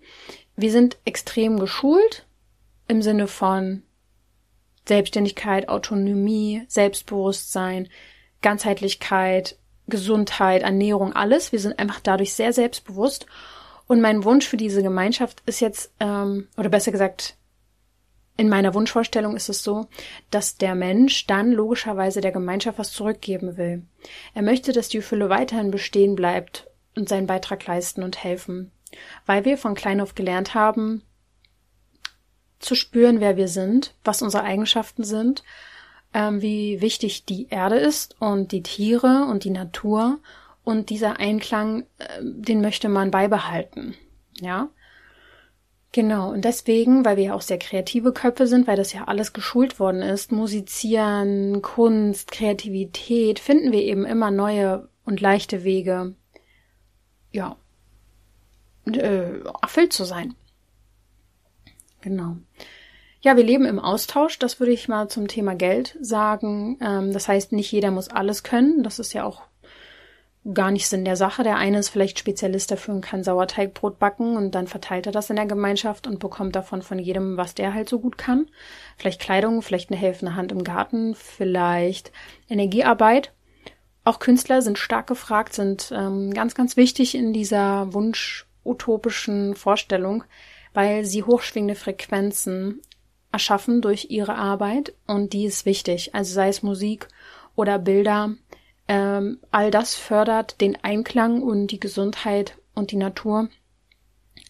[0.56, 2.26] wir sind extrem geschult
[2.88, 3.82] im Sinne von
[4.86, 7.88] Selbstständigkeit, Autonomie, Selbstbewusstsein,
[8.40, 11.52] Ganzheitlichkeit, Gesundheit, Ernährung, alles.
[11.52, 13.26] Wir sind einfach dadurch sehr selbstbewusst.
[13.86, 17.36] Und mein Wunsch für diese Gemeinschaft ist jetzt, ähm, oder besser gesagt,
[18.36, 19.86] in meiner Wunschvorstellung ist es so,
[20.30, 23.82] dass der Mensch dann logischerweise der Gemeinschaft was zurückgeben will.
[24.34, 28.72] Er möchte, dass die Fülle weiterhin bestehen bleibt und seinen Beitrag leisten und helfen,
[29.24, 31.02] weil wir von klein auf gelernt haben,
[32.58, 35.42] zu spüren, wer wir sind, was unsere Eigenschaften sind,
[36.14, 40.18] ähm, wie wichtig die Erde ist und die Tiere und die Natur
[40.64, 43.94] und dieser Einklang, äh, den möchte man beibehalten.
[44.40, 44.68] Ja,
[45.96, 49.32] Genau, und deswegen, weil wir ja auch sehr kreative Köpfe sind, weil das ja alles
[49.32, 56.14] geschult worden ist, Musizieren, Kunst, Kreativität, finden wir eben immer neue und leichte Wege,
[57.32, 57.56] ja,
[58.84, 60.34] äh, erfüllt zu sein.
[62.02, 62.36] Genau.
[63.22, 66.76] Ja, wir leben im Austausch, das würde ich mal zum Thema Geld sagen.
[66.82, 68.82] Ähm, das heißt, nicht jeder muss alles können.
[68.82, 69.40] Das ist ja auch
[70.54, 71.42] gar nicht Sinn der Sache.
[71.42, 75.30] Der eine ist vielleicht Spezialist dafür und kann Sauerteigbrot backen und dann verteilt er das
[75.30, 78.46] in der Gemeinschaft und bekommt davon von jedem, was der halt so gut kann.
[78.96, 82.12] Vielleicht Kleidung, vielleicht eine helfende Hand im Garten, vielleicht
[82.48, 83.32] Energiearbeit.
[84.04, 90.22] Auch Künstler sind stark gefragt, sind ähm, ganz, ganz wichtig in dieser wunsch-utopischen Vorstellung,
[90.74, 92.82] weil sie hochschwingende Frequenzen
[93.32, 96.14] erschaffen durch ihre Arbeit und die ist wichtig.
[96.14, 97.08] Also sei es Musik
[97.56, 98.34] oder Bilder,
[98.88, 103.48] ähm, all das fördert den Einklang und die Gesundheit und die Natur.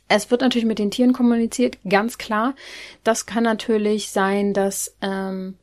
[0.08, 2.54] Es wird natürlich mit den Tieren kommuniziert, ganz klar.
[3.02, 5.56] Das kann natürlich sein, dass ähm,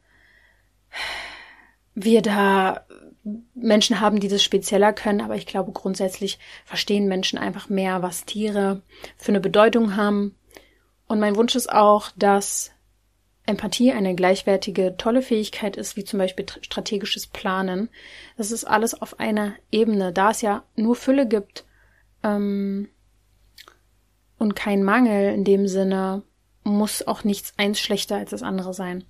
[1.95, 2.85] wir da
[3.53, 8.25] Menschen haben, die das spezieller können, aber ich glaube grundsätzlich verstehen Menschen einfach mehr, was
[8.25, 8.81] Tiere
[9.15, 10.35] für eine Bedeutung haben.
[11.07, 12.71] Und mein Wunsch ist auch, dass
[13.45, 17.89] Empathie eine gleichwertige, tolle Fähigkeit ist, wie zum Beispiel strategisches Planen.
[18.37, 20.13] Das ist alles auf einer Ebene.
[20.13, 21.65] Da es ja nur Fülle gibt
[22.23, 22.87] ähm,
[24.37, 26.23] und kein Mangel in dem Sinne,
[26.63, 29.03] muss auch nichts eins schlechter als das andere sein.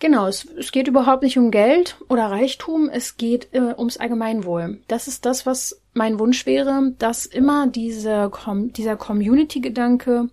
[0.00, 4.80] Genau, es, es geht überhaupt nicht um Geld oder Reichtum, es geht äh, ums Allgemeinwohl.
[4.88, 8.30] Das ist das, was mein Wunsch wäre, dass immer diese,
[8.74, 10.30] dieser Community-Gedanke,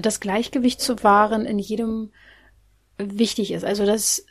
[0.00, 2.12] das Gleichgewicht zu wahren in jedem
[2.98, 3.64] wichtig ist.
[3.64, 4.26] Also das,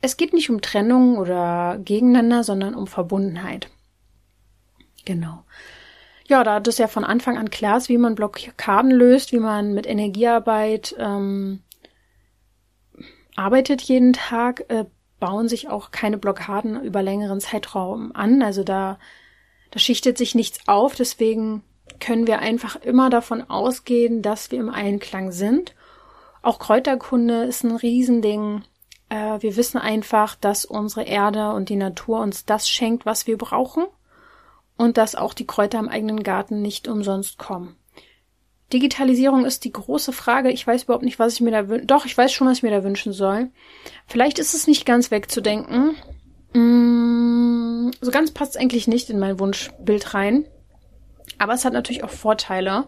[0.00, 3.68] es geht nicht um Trennung oder Gegeneinander, sondern um Verbundenheit.
[5.04, 5.44] Genau.
[6.26, 9.72] Ja, da das ja von Anfang an klar ist, wie man Blockaden löst, wie man
[9.72, 11.62] mit Energiearbeit ähm,
[13.34, 14.84] arbeitet jeden Tag, äh,
[15.20, 18.42] bauen sich auch keine Blockaden über längeren Zeitraum an.
[18.42, 18.98] Also da,
[19.70, 20.94] da schichtet sich nichts auf.
[20.94, 21.62] Deswegen
[22.00, 25.74] können wir einfach immer davon ausgehen, dass wir im Einklang sind.
[26.42, 28.62] Auch Kräuterkunde ist ein Riesending.
[29.08, 33.36] Äh, wir wissen einfach, dass unsere Erde und die Natur uns das schenkt, was wir
[33.36, 33.84] brauchen.
[34.76, 37.76] Und dass auch die Kräuter im eigenen Garten nicht umsonst kommen.
[38.72, 40.50] Digitalisierung ist die große Frage.
[40.50, 41.86] Ich weiß überhaupt nicht, was ich mir da wünsche.
[41.86, 43.50] Doch, ich weiß schon, was ich mir da wünschen soll.
[44.06, 45.96] Vielleicht ist es nicht ganz wegzudenken.
[46.52, 50.46] Mm, so ganz passt es eigentlich nicht in mein Wunschbild rein.
[51.38, 52.86] Aber es hat natürlich auch Vorteile.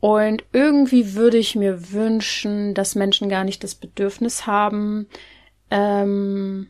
[0.00, 5.08] Und irgendwie würde ich mir wünschen, dass Menschen gar nicht das Bedürfnis haben,
[5.70, 6.68] ähm,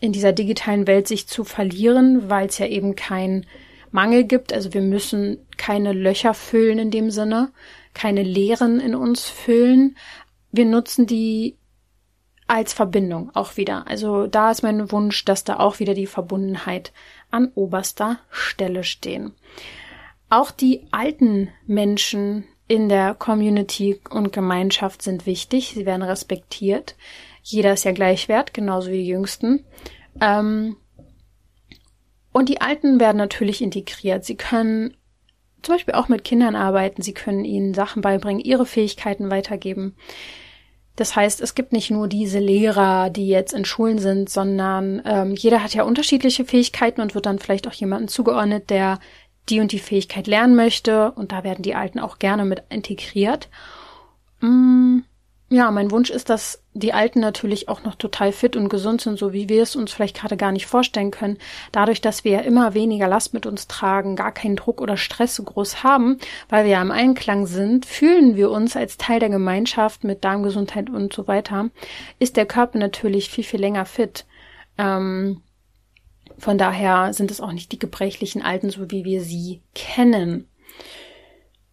[0.00, 3.46] in dieser digitalen Welt sich zu verlieren, weil es ja eben kein
[3.90, 4.52] Mangel gibt.
[4.52, 7.50] Also wir müssen keine Löcher füllen in dem Sinne,
[7.94, 9.96] keine Leeren in uns füllen.
[10.52, 11.56] Wir nutzen die
[12.46, 13.86] als Verbindung auch wieder.
[13.86, 16.92] Also da ist mein Wunsch, dass da auch wieder die Verbundenheit
[17.30, 19.32] an oberster Stelle stehen.
[20.30, 25.72] Auch die alten Menschen in der Community und Gemeinschaft sind wichtig.
[25.74, 26.96] Sie werden respektiert.
[27.42, 29.64] Jeder ist ja gleich wert, genauso wie die Jüngsten.
[30.20, 30.76] Ähm,
[32.32, 34.24] und die Alten werden natürlich integriert.
[34.24, 34.94] Sie können
[35.62, 37.00] zum Beispiel auch mit Kindern arbeiten.
[37.00, 39.96] Sie können ihnen Sachen beibringen, ihre Fähigkeiten weitergeben.
[40.94, 45.34] Das heißt, es gibt nicht nur diese Lehrer, die jetzt in Schulen sind, sondern ähm,
[45.34, 48.98] jeder hat ja unterschiedliche Fähigkeiten und wird dann vielleicht auch jemanden zugeordnet, der
[49.50, 51.12] die und die Fähigkeit lernen möchte.
[51.12, 53.48] Und da werden die Alten auch gerne mit integriert.
[54.40, 55.00] Mm,
[55.50, 59.18] ja, mein Wunsch ist, dass die Alten natürlich auch noch total fit und gesund sind,
[59.18, 61.38] so wie wir es uns vielleicht gerade gar nicht vorstellen können.
[61.72, 65.34] Dadurch, dass wir ja immer weniger Last mit uns tragen, gar keinen Druck oder Stress
[65.34, 66.18] so groß haben,
[66.50, 70.90] weil wir ja im Einklang sind, fühlen wir uns als Teil der Gemeinschaft mit Darmgesundheit
[70.90, 71.70] und so weiter,
[72.18, 74.26] ist der Körper natürlich viel, viel länger fit.
[74.76, 75.40] Ähm,
[76.38, 80.48] von daher sind es auch nicht die gebrechlichen Alten, so wie wir sie kennen.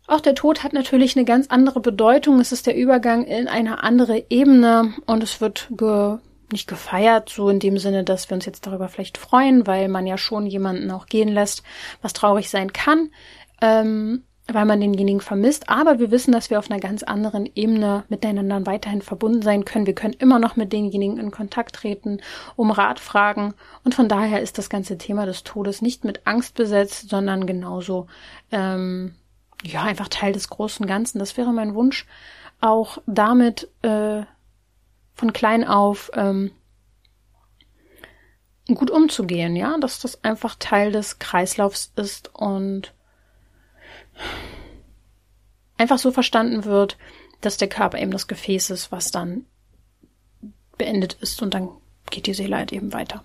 [0.08, 2.40] Auch der Tod hat natürlich eine ganz andere Bedeutung.
[2.40, 6.18] Es ist der Übergang in eine andere Ebene und es wird ge
[6.52, 10.06] nicht gefeiert, so in dem Sinne, dass wir uns jetzt darüber vielleicht freuen, weil man
[10.06, 11.64] ja schon jemanden auch gehen lässt,
[12.04, 13.10] was traurig sein kann,
[13.62, 15.70] ähm, weil man denjenigen vermisst.
[15.70, 19.88] Aber wir wissen, dass wir auf einer ganz anderen Ebene miteinander weiterhin verbunden sein können.
[19.88, 22.20] Wir können immer noch mit denjenigen in Kontakt treten,
[22.56, 23.54] um Rat fragen.
[23.84, 28.08] Und von daher ist das ganze Thema des Todes nicht mit Angst besetzt, sondern genauso
[28.52, 29.16] ähm,
[29.64, 31.20] ja, einfach Teil des großen Ganzen.
[31.20, 32.06] Das wäre mein Wunsch,
[32.62, 34.24] auch damit äh,
[35.16, 36.52] von klein auf ähm,
[38.74, 42.95] gut umzugehen, ja, dass das einfach Teil des Kreislaufs ist und
[45.78, 46.98] einfach so verstanden wird,
[47.42, 49.46] dass der Körper eben das Gefäß ist, was dann
[50.78, 51.70] beendet ist und dann
[52.10, 53.24] geht die Seele halt eben weiter.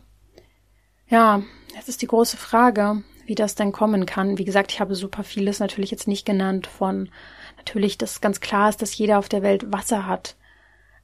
[1.08, 1.42] Ja,
[1.74, 4.38] jetzt ist die große Frage, wie das denn kommen kann.
[4.38, 7.10] Wie gesagt, ich habe super vieles natürlich jetzt nicht genannt von
[7.56, 10.36] natürlich, dass ganz klar ist, dass jeder auf der Welt Wasser hat,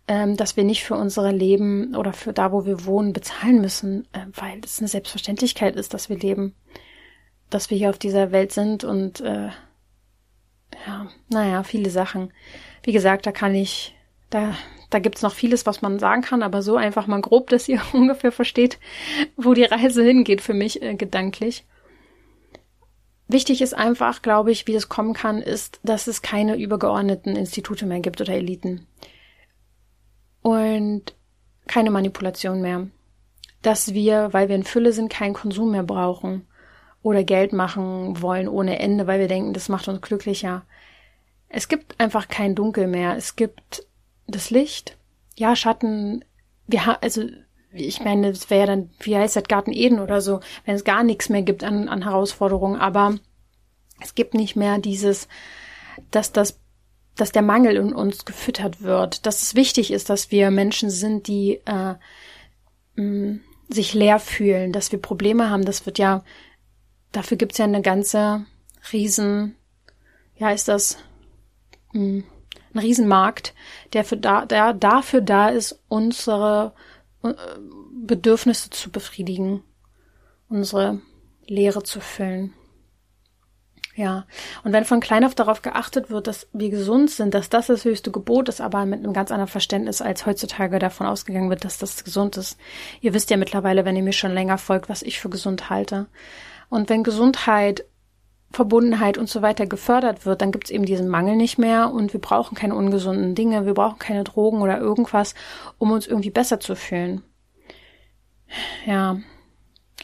[0.08, 4.06] ähm, dass wir nicht für unsere Leben oder für da, wo wir wohnen, bezahlen müssen,
[4.12, 6.54] äh, weil es eine Selbstverständlichkeit ist, dass wir leben,
[7.50, 9.48] dass wir hier auf dieser Welt sind und äh,
[10.86, 12.32] ja, naja, viele Sachen.
[12.82, 13.96] Wie gesagt, da kann ich,
[14.30, 14.54] da,
[14.90, 17.80] da gibt's noch vieles, was man sagen kann, aber so einfach mal grob, dass ihr
[17.92, 18.78] ungefähr versteht,
[19.36, 21.64] wo die Reise hingeht für mich äh, gedanklich.
[23.28, 27.84] Wichtig ist einfach, glaube ich, wie es kommen kann, ist, dass es keine übergeordneten Institute
[27.84, 28.86] mehr gibt oder Eliten.
[30.42, 31.16] Und
[31.66, 32.86] keine Manipulation mehr.
[33.62, 36.46] Dass wir, weil wir in Fülle sind, keinen Konsum mehr brauchen
[37.06, 40.66] oder Geld machen wollen ohne Ende, weil wir denken, das macht uns glücklicher.
[41.48, 43.16] Es gibt einfach kein Dunkel mehr.
[43.16, 43.86] Es gibt
[44.26, 44.96] das Licht.
[45.36, 46.24] Ja, Schatten.
[46.66, 47.22] Wir haben, also,
[47.72, 51.04] ich meine, das wäre dann, wie heißt das, Garten Eden oder so, wenn es gar
[51.04, 52.80] nichts mehr gibt an, an Herausforderungen.
[52.80, 53.14] Aber
[54.00, 55.28] es gibt nicht mehr dieses,
[56.10, 56.58] dass das
[57.14, 61.28] dass der Mangel in uns gefüttert wird, dass es wichtig ist, dass wir Menschen sind,
[61.28, 61.94] die äh,
[62.96, 63.38] mh,
[63.70, 65.64] sich leer fühlen, dass wir Probleme haben.
[65.64, 66.24] Das wird ja,
[67.16, 68.44] dafür gibt's ja eine ganze
[68.92, 69.56] riesen,
[70.36, 70.98] ja ist das,
[71.92, 72.24] mh,
[72.74, 73.54] ein Riesenmarkt,
[73.92, 76.74] der für da, der dafür da ist, unsere
[77.22, 77.32] äh,
[77.92, 79.62] Bedürfnisse zu befriedigen,
[80.48, 81.00] unsere
[81.46, 82.52] Leere zu füllen.
[83.94, 84.26] Ja,
[84.62, 87.86] und wenn von klein auf darauf geachtet wird, dass wir gesund sind, dass das das
[87.86, 91.78] höchste Gebot ist, aber mit einem ganz anderen Verständnis, als heutzutage davon ausgegangen wird, dass
[91.78, 92.58] das gesund ist.
[93.00, 96.08] Ihr wisst ja mittlerweile, wenn ihr mir schon länger folgt, was ich für gesund halte.
[96.68, 97.84] Und wenn Gesundheit,
[98.52, 102.12] Verbundenheit und so weiter gefördert wird, dann gibt es eben diesen Mangel nicht mehr und
[102.12, 105.34] wir brauchen keine ungesunden Dinge, wir brauchen keine Drogen oder irgendwas,
[105.78, 107.22] um uns irgendwie besser zu fühlen.
[108.86, 109.18] Ja,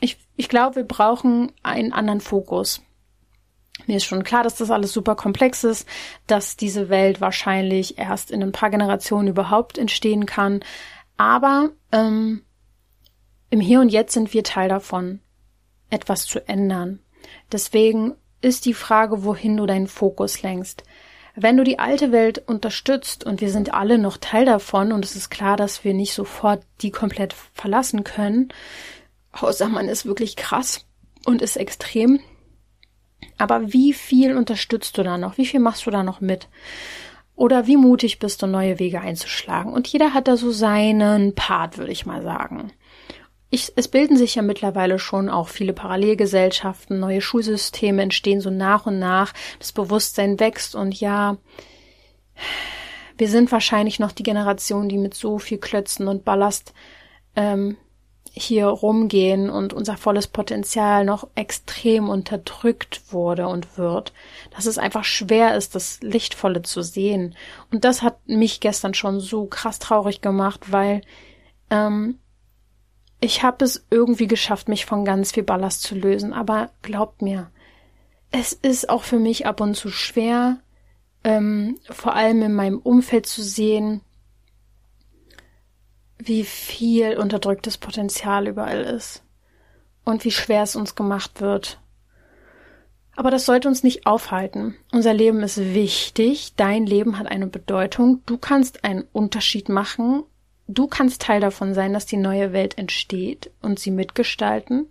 [0.00, 2.82] ich, ich glaube, wir brauchen einen anderen Fokus.
[3.86, 5.88] Mir ist schon klar, dass das alles super komplex ist,
[6.26, 10.60] dass diese Welt wahrscheinlich erst in ein paar Generationen überhaupt entstehen kann.
[11.16, 12.42] Aber ähm,
[13.50, 15.20] im Hier und Jetzt sind wir Teil davon,
[15.92, 17.00] etwas zu ändern.
[17.50, 20.82] Deswegen ist die Frage, wohin du deinen Fokus lenkst.
[21.34, 25.16] Wenn du die alte Welt unterstützt und wir sind alle noch Teil davon und es
[25.16, 28.48] ist klar, dass wir nicht sofort die komplett verlassen können,
[29.32, 30.84] außer man ist wirklich krass
[31.24, 32.20] und ist extrem,
[33.38, 35.38] aber wie viel unterstützt du da noch?
[35.38, 36.48] Wie viel machst du da noch mit?
[37.34, 39.72] Oder wie mutig bist du, neue Wege einzuschlagen?
[39.72, 42.72] Und jeder hat da so seinen Part, würde ich mal sagen.
[43.54, 48.86] Ich, es bilden sich ja mittlerweile schon auch viele Parallelgesellschaften, neue Schulsysteme entstehen so nach
[48.86, 51.36] und nach, das Bewusstsein wächst und ja,
[53.18, 56.72] wir sind wahrscheinlich noch die Generation, die mit so viel Klötzen und Ballast
[57.36, 57.76] ähm,
[58.30, 64.14] hier rumgehen und unser volles Potenzial noch extrem unterdrückt wurde und wird,
[64.56, 67.36] dass es einfach schwer ist, das Lichtvolle zu sehen.
[67.70, 71.02] Und das hat mich gestern schon so krass traurig gemacht, weil
[71.68, 72.18] ähm,
[73.22, 76.32] ich habe es irgendwie geschafft, mich von ganz viel Ballast zu lösen.
[76.32, 77.50] Aber glaubt mir,
[78.32, 80.58] es ist auch für mich ab und zu schwer,
[81.22, 84.00] ähm, vor allem in meinem Umfeld zu sehen,
[86.18, 89.22] wie viel unterdrücktes Potenzial überall ist
[90.04, 91.80] und wie schwer es uns gemacht wird.
[93.14, 94.74] Aber das sollte uns nicht aufhalten.
[94.90, 100.24] Unser Leben ist wichtig, dein Leben hat eine Bedeutung, du kannst einen Unterschied machen,
[100.68, 104.86] du kannst Teil davon sein, dass die neue Welt entsteht und sie mitgestalten.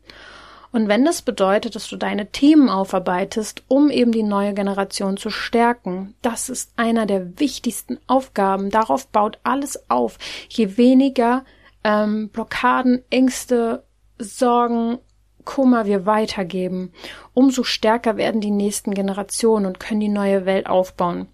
[0.72, 5.30] Und wenn das bedeutet, dass du deine Themen aufarbeitest, um eben die neue Generation zu
[5.30, 8.70] stärken, das ist einer der wichtigsten Aufgaben.
[8.70, 10.18] Darauf baut alles auf.
[10.48, 11.44] Je weniger
[11.84, 13.84] ähm, Blockaden, Ängste,
[14.18, 15.00] Sorgen,
[15.44, 16.94] Kummer wir weitergeben,
[17.34, 21.28] umso stärker werden die nächsten Generationen und können die neue Welt aufbauen.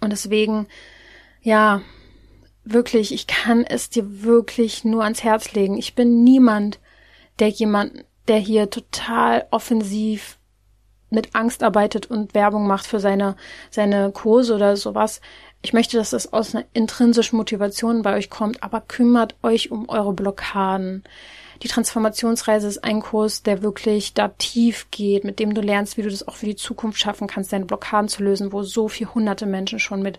[0.00, 0.66] Und deswegen,
[1.40, 1.82] ja,
[2.72, 5.78] wirklich, ich kann es dir wirklich nur ans Herz legen.
[5.78, 6.78] Ich bin niemand,
[7.38, 10.38] der jemanden der hier total offensiv
[11.10, 13.36] mit Angst arbeitet und Werbung macht für seine,
[13.70, 15.20] seine Kurse oder sowas.
[15.62, 19.88] Ich möchte, dass das aus einer intrinsischen Motivation bei euch kommt, aber kümmert euch um
[19.88, 21.04] eure Blockaden.
[21.62, 26.02] Die Transformationsreise ist ein Kurs, der wirklich da tief geht, mit dem du lernst, wie
[26.02, 29.14] du das auch für die Zukunft schaffen kannst, deine Blockaden zu lösen, wo so viele
[29.14, 30.18] hunderte Menschen schon mit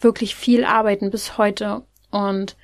[0.00, 1.82] wirklich viel arbeiten bis heute.
[2.10, 2.56] Und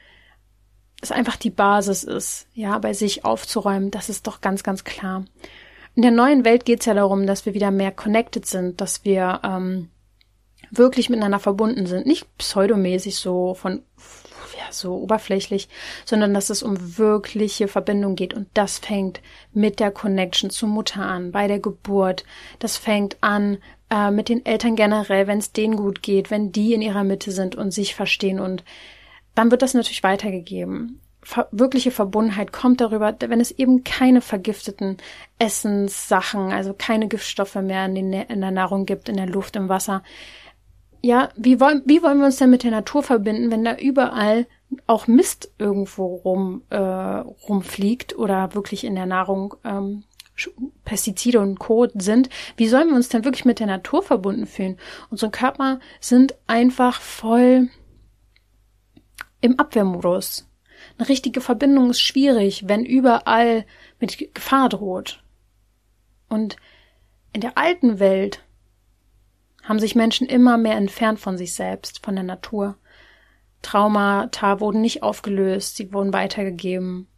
[1.01, 5.25] es einfach die Basis ist, ja, bei sich aufzuräumen, das ist doch ganz, ganz klar.
[5.95, 9.05] In der neuen Welt geht es ja darum, dass wir wieder mehr connected sind, dass
[9.05, 9.91] wir ähm,
[10.71, 13.83] wirklich miteinander verbunden sind, nicht pseudomäßig so von
[14.71, 15.69] so oberflächlich,
[16.05, 19.21] sondern dass es um wirkliche Verbindung geht und das fängt
[19.53, 22.25] mit der Connection zur Mutter an, bei der Geburt.
[22.59, 23.59] Das fängt an
[23.91, 27.31] äh, mit den Eltern generell, wenn es denen gut geht, wenn die in ihrer Mitte
[27.31, 28.65] sind und sich verstehen und
[29.35, 31.01] dann wird das natürlich weitergegeben.
[31.23, 34.97] Ver wirkliche Verbundenheit kommt darüber, wenn es eben keine vergifteten
[35.39, 40.03] Essenssachen, also keine Giftstoffe mehr in, in der Nahrung gibt, in der Luft, im Wasser.
[41.07, 44.49] Ja, wie wollen, wie wollen wir uns denn mit der Natur verbinden, wenn da überall
[44.89, 50.03] auch Mist irgendwo rum äh, rumfliegt oder wirklich in der Nahrung ähm,
[50.85, 51.87] Pestizide und Co.
[51.95, 54.79] sind, wie sollen wir uns denn wirklich mit der Natur verbunden fühlen?
[55.09, 57.69] Unsere Körper sind einfach voll
[59.41, 60.49] im Abwehrmodus.
[60.99, 63.65] Eine richtige Verbindung ist schwierig, wenn überall
[64.01, 65.23] mit Gefahr droht.
[66.29, 66.57] Und
[67.33, 68.43] in der alten Welt
[69.67, 72.77] haben sich Menschen immer mehr entfernt von sich selbst, von der Natur.
[73.63, 77.09] Traumata wurden nicht aufgelöst, sie wurden weitergegeben.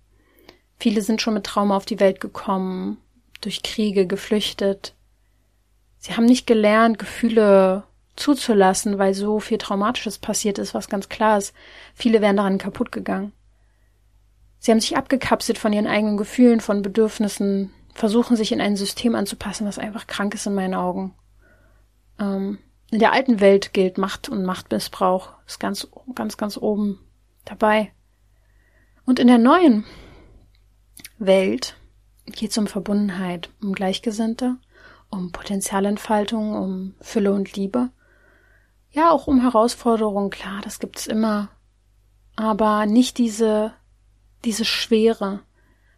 [0.78, 2.98] Viele sind schon mit Trauma auf die Welt gekommen,
[3.40, 4.94] durch Kriege geflüchtet.
[5.98, 7.84] Sie haben nicht gelernt, Gefühle
[8.16, 11.52] zuzulassen, weil so viel Traumatisches passiert ist, was ganz klar ist.
[11.94, 13.32] Viele wären daran kaputt gegangen.
[14.58, 19.14] Sie haben sich abgekapselt von ihren eigenen Gefühlen, von Bedürfnissen, versuchen sich in ein System
[19.14, 21.14] anzupassen, was einfach krank ist in meinen Augen.
[22.18, 22.58] Ähm,
[22.90, 26.98] in der alten Welt gilt Macht und Machtmissbrauch, ist ganz, ganz, ganz oben
[27.44, 27.92] dabei.
[29.04, 29.84] Und in der neuen
[31.18, 31.76] Welt
[32.26, 34.58] geht es um Verbundenheit, um Gleichgesinnte
[35.10, 37.90] um Potenzialentfaltung, um Fülle und Liebe.
[38.90, 41.48] Ja, auch um Herausforderungen, klar, das gibt's immer.
[42.36, 43.72] Aber nicht diese,
[44.44, 45.40] diese Schwere,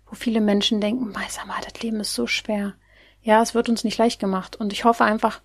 [0.07, 2.75] wo viele Menschen denken, sag mal, das Leben ist so schwer.
[3.23, 4.57] Ja, es wird uns nicht leicht gemacht.
[4.57, 5.41] Und ich hoffe einfach,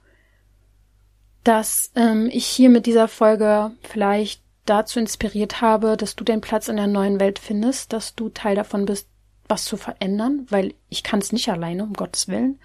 [1.46, 6.68] dass ähm, ich hier mit dieser Folge vielleicht dazu inspiriert habe, dass du den Platz
[6.68, 9.08] in der neuen Welt findest, dass du Teil davon bist,
[9.48, 12.60] was zu verändern, weil ich kann es nicht alleine, um Gottes Willen.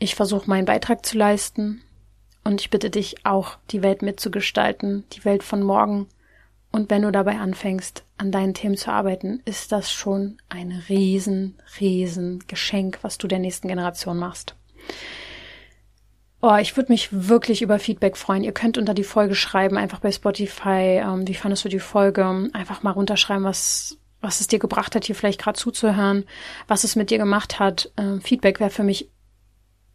[0.00, 1.82] Ich versuche meinen Beitrag zu leisten
[2.42, 6.08] und ich bitte dich auch, die Welt mitzugestalten, die Welt von morgen.
[6.72, 11.60] Und wenn du dabei anfängst, an deinen Themen zu arbeiten, ist das schon ein riesen,
[11.78, 14.56] riesen Geschenk, was du der nächsten Generation machst.
[16.44, 18.42] Oh, ich würde mich wirklich über Feedback freuen.
[18.42, 21.00] Ihr könnt unter die Folge schreiben, einfach bei Spotify.
[21.00, 22.50] Ähm, wie fandest du die Folge?
[22.52, 26.24] Einfach mal runterschreiben, was, was es dir gebracht hat, hier vielleicht gerade zuzuhören,
[26.66, 27.92] was es mit dir gemacht hat.
[27.96, 29.08] Ähm, Feedback wäre für mich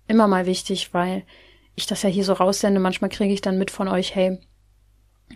[0.08, 1.24] immer mal wichtig, weil
[1.76, 2.80] ich das ja hier so raussende.
[2.80, 4.40] Manchmal kriege ich dann mit von euch, hey,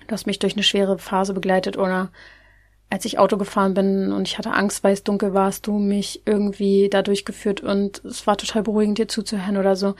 [0.07, 2.09] du hast mich durch eine schwere Phase begleitet oder
[2.89, 5.78] als ich Auto gefahren bin und ich hatte Angst, weil es dunkel war, hast du
[5.78, 9.95] mich irgendwie da durchgeführt und es war total beruhigend, dir zuzuhören oder so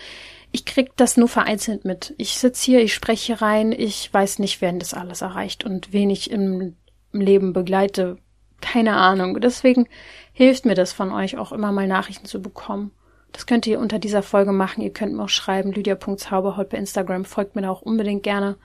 [0.52, 2.14] ich krieg das nur vereinzelt mit.
[2.18, 6.10] Ich sitz hier, ich spreche rein, ich weiß nicht, wer das alles erreicht und wen
[6.10, 6.76] ich im,
[7.14, 8.18] im Leben begleite.
[8.60, 9.40] Keine Ahnung.
[9.40, 9.88] Deswegen
[10.34, 12.92] hilft mir das von euch auch immer mal Nachrichten zu bekommen.
[13.32, 14.82] Das könnt ihr unter dieser Folge machen.
[14.82, 17.24] Ihr könnt mir auch schreiben, lydia.zauberhaut bei Instagram.
[17.24, 18.58] Folgt mir da auch unbedingt gerne.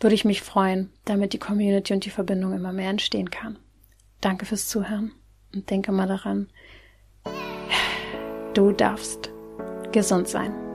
[0.00, 3.58] Würde ich mich freuen, damit die Community und die Verbindung immer mehr entstehen kann.
[4.22, 5.12] Danke fürs Zuhören
[5.54, 6.48] und denke mal daran,
[8.54, 9.30] du darfst
[9.92, 10.69] gesund sein.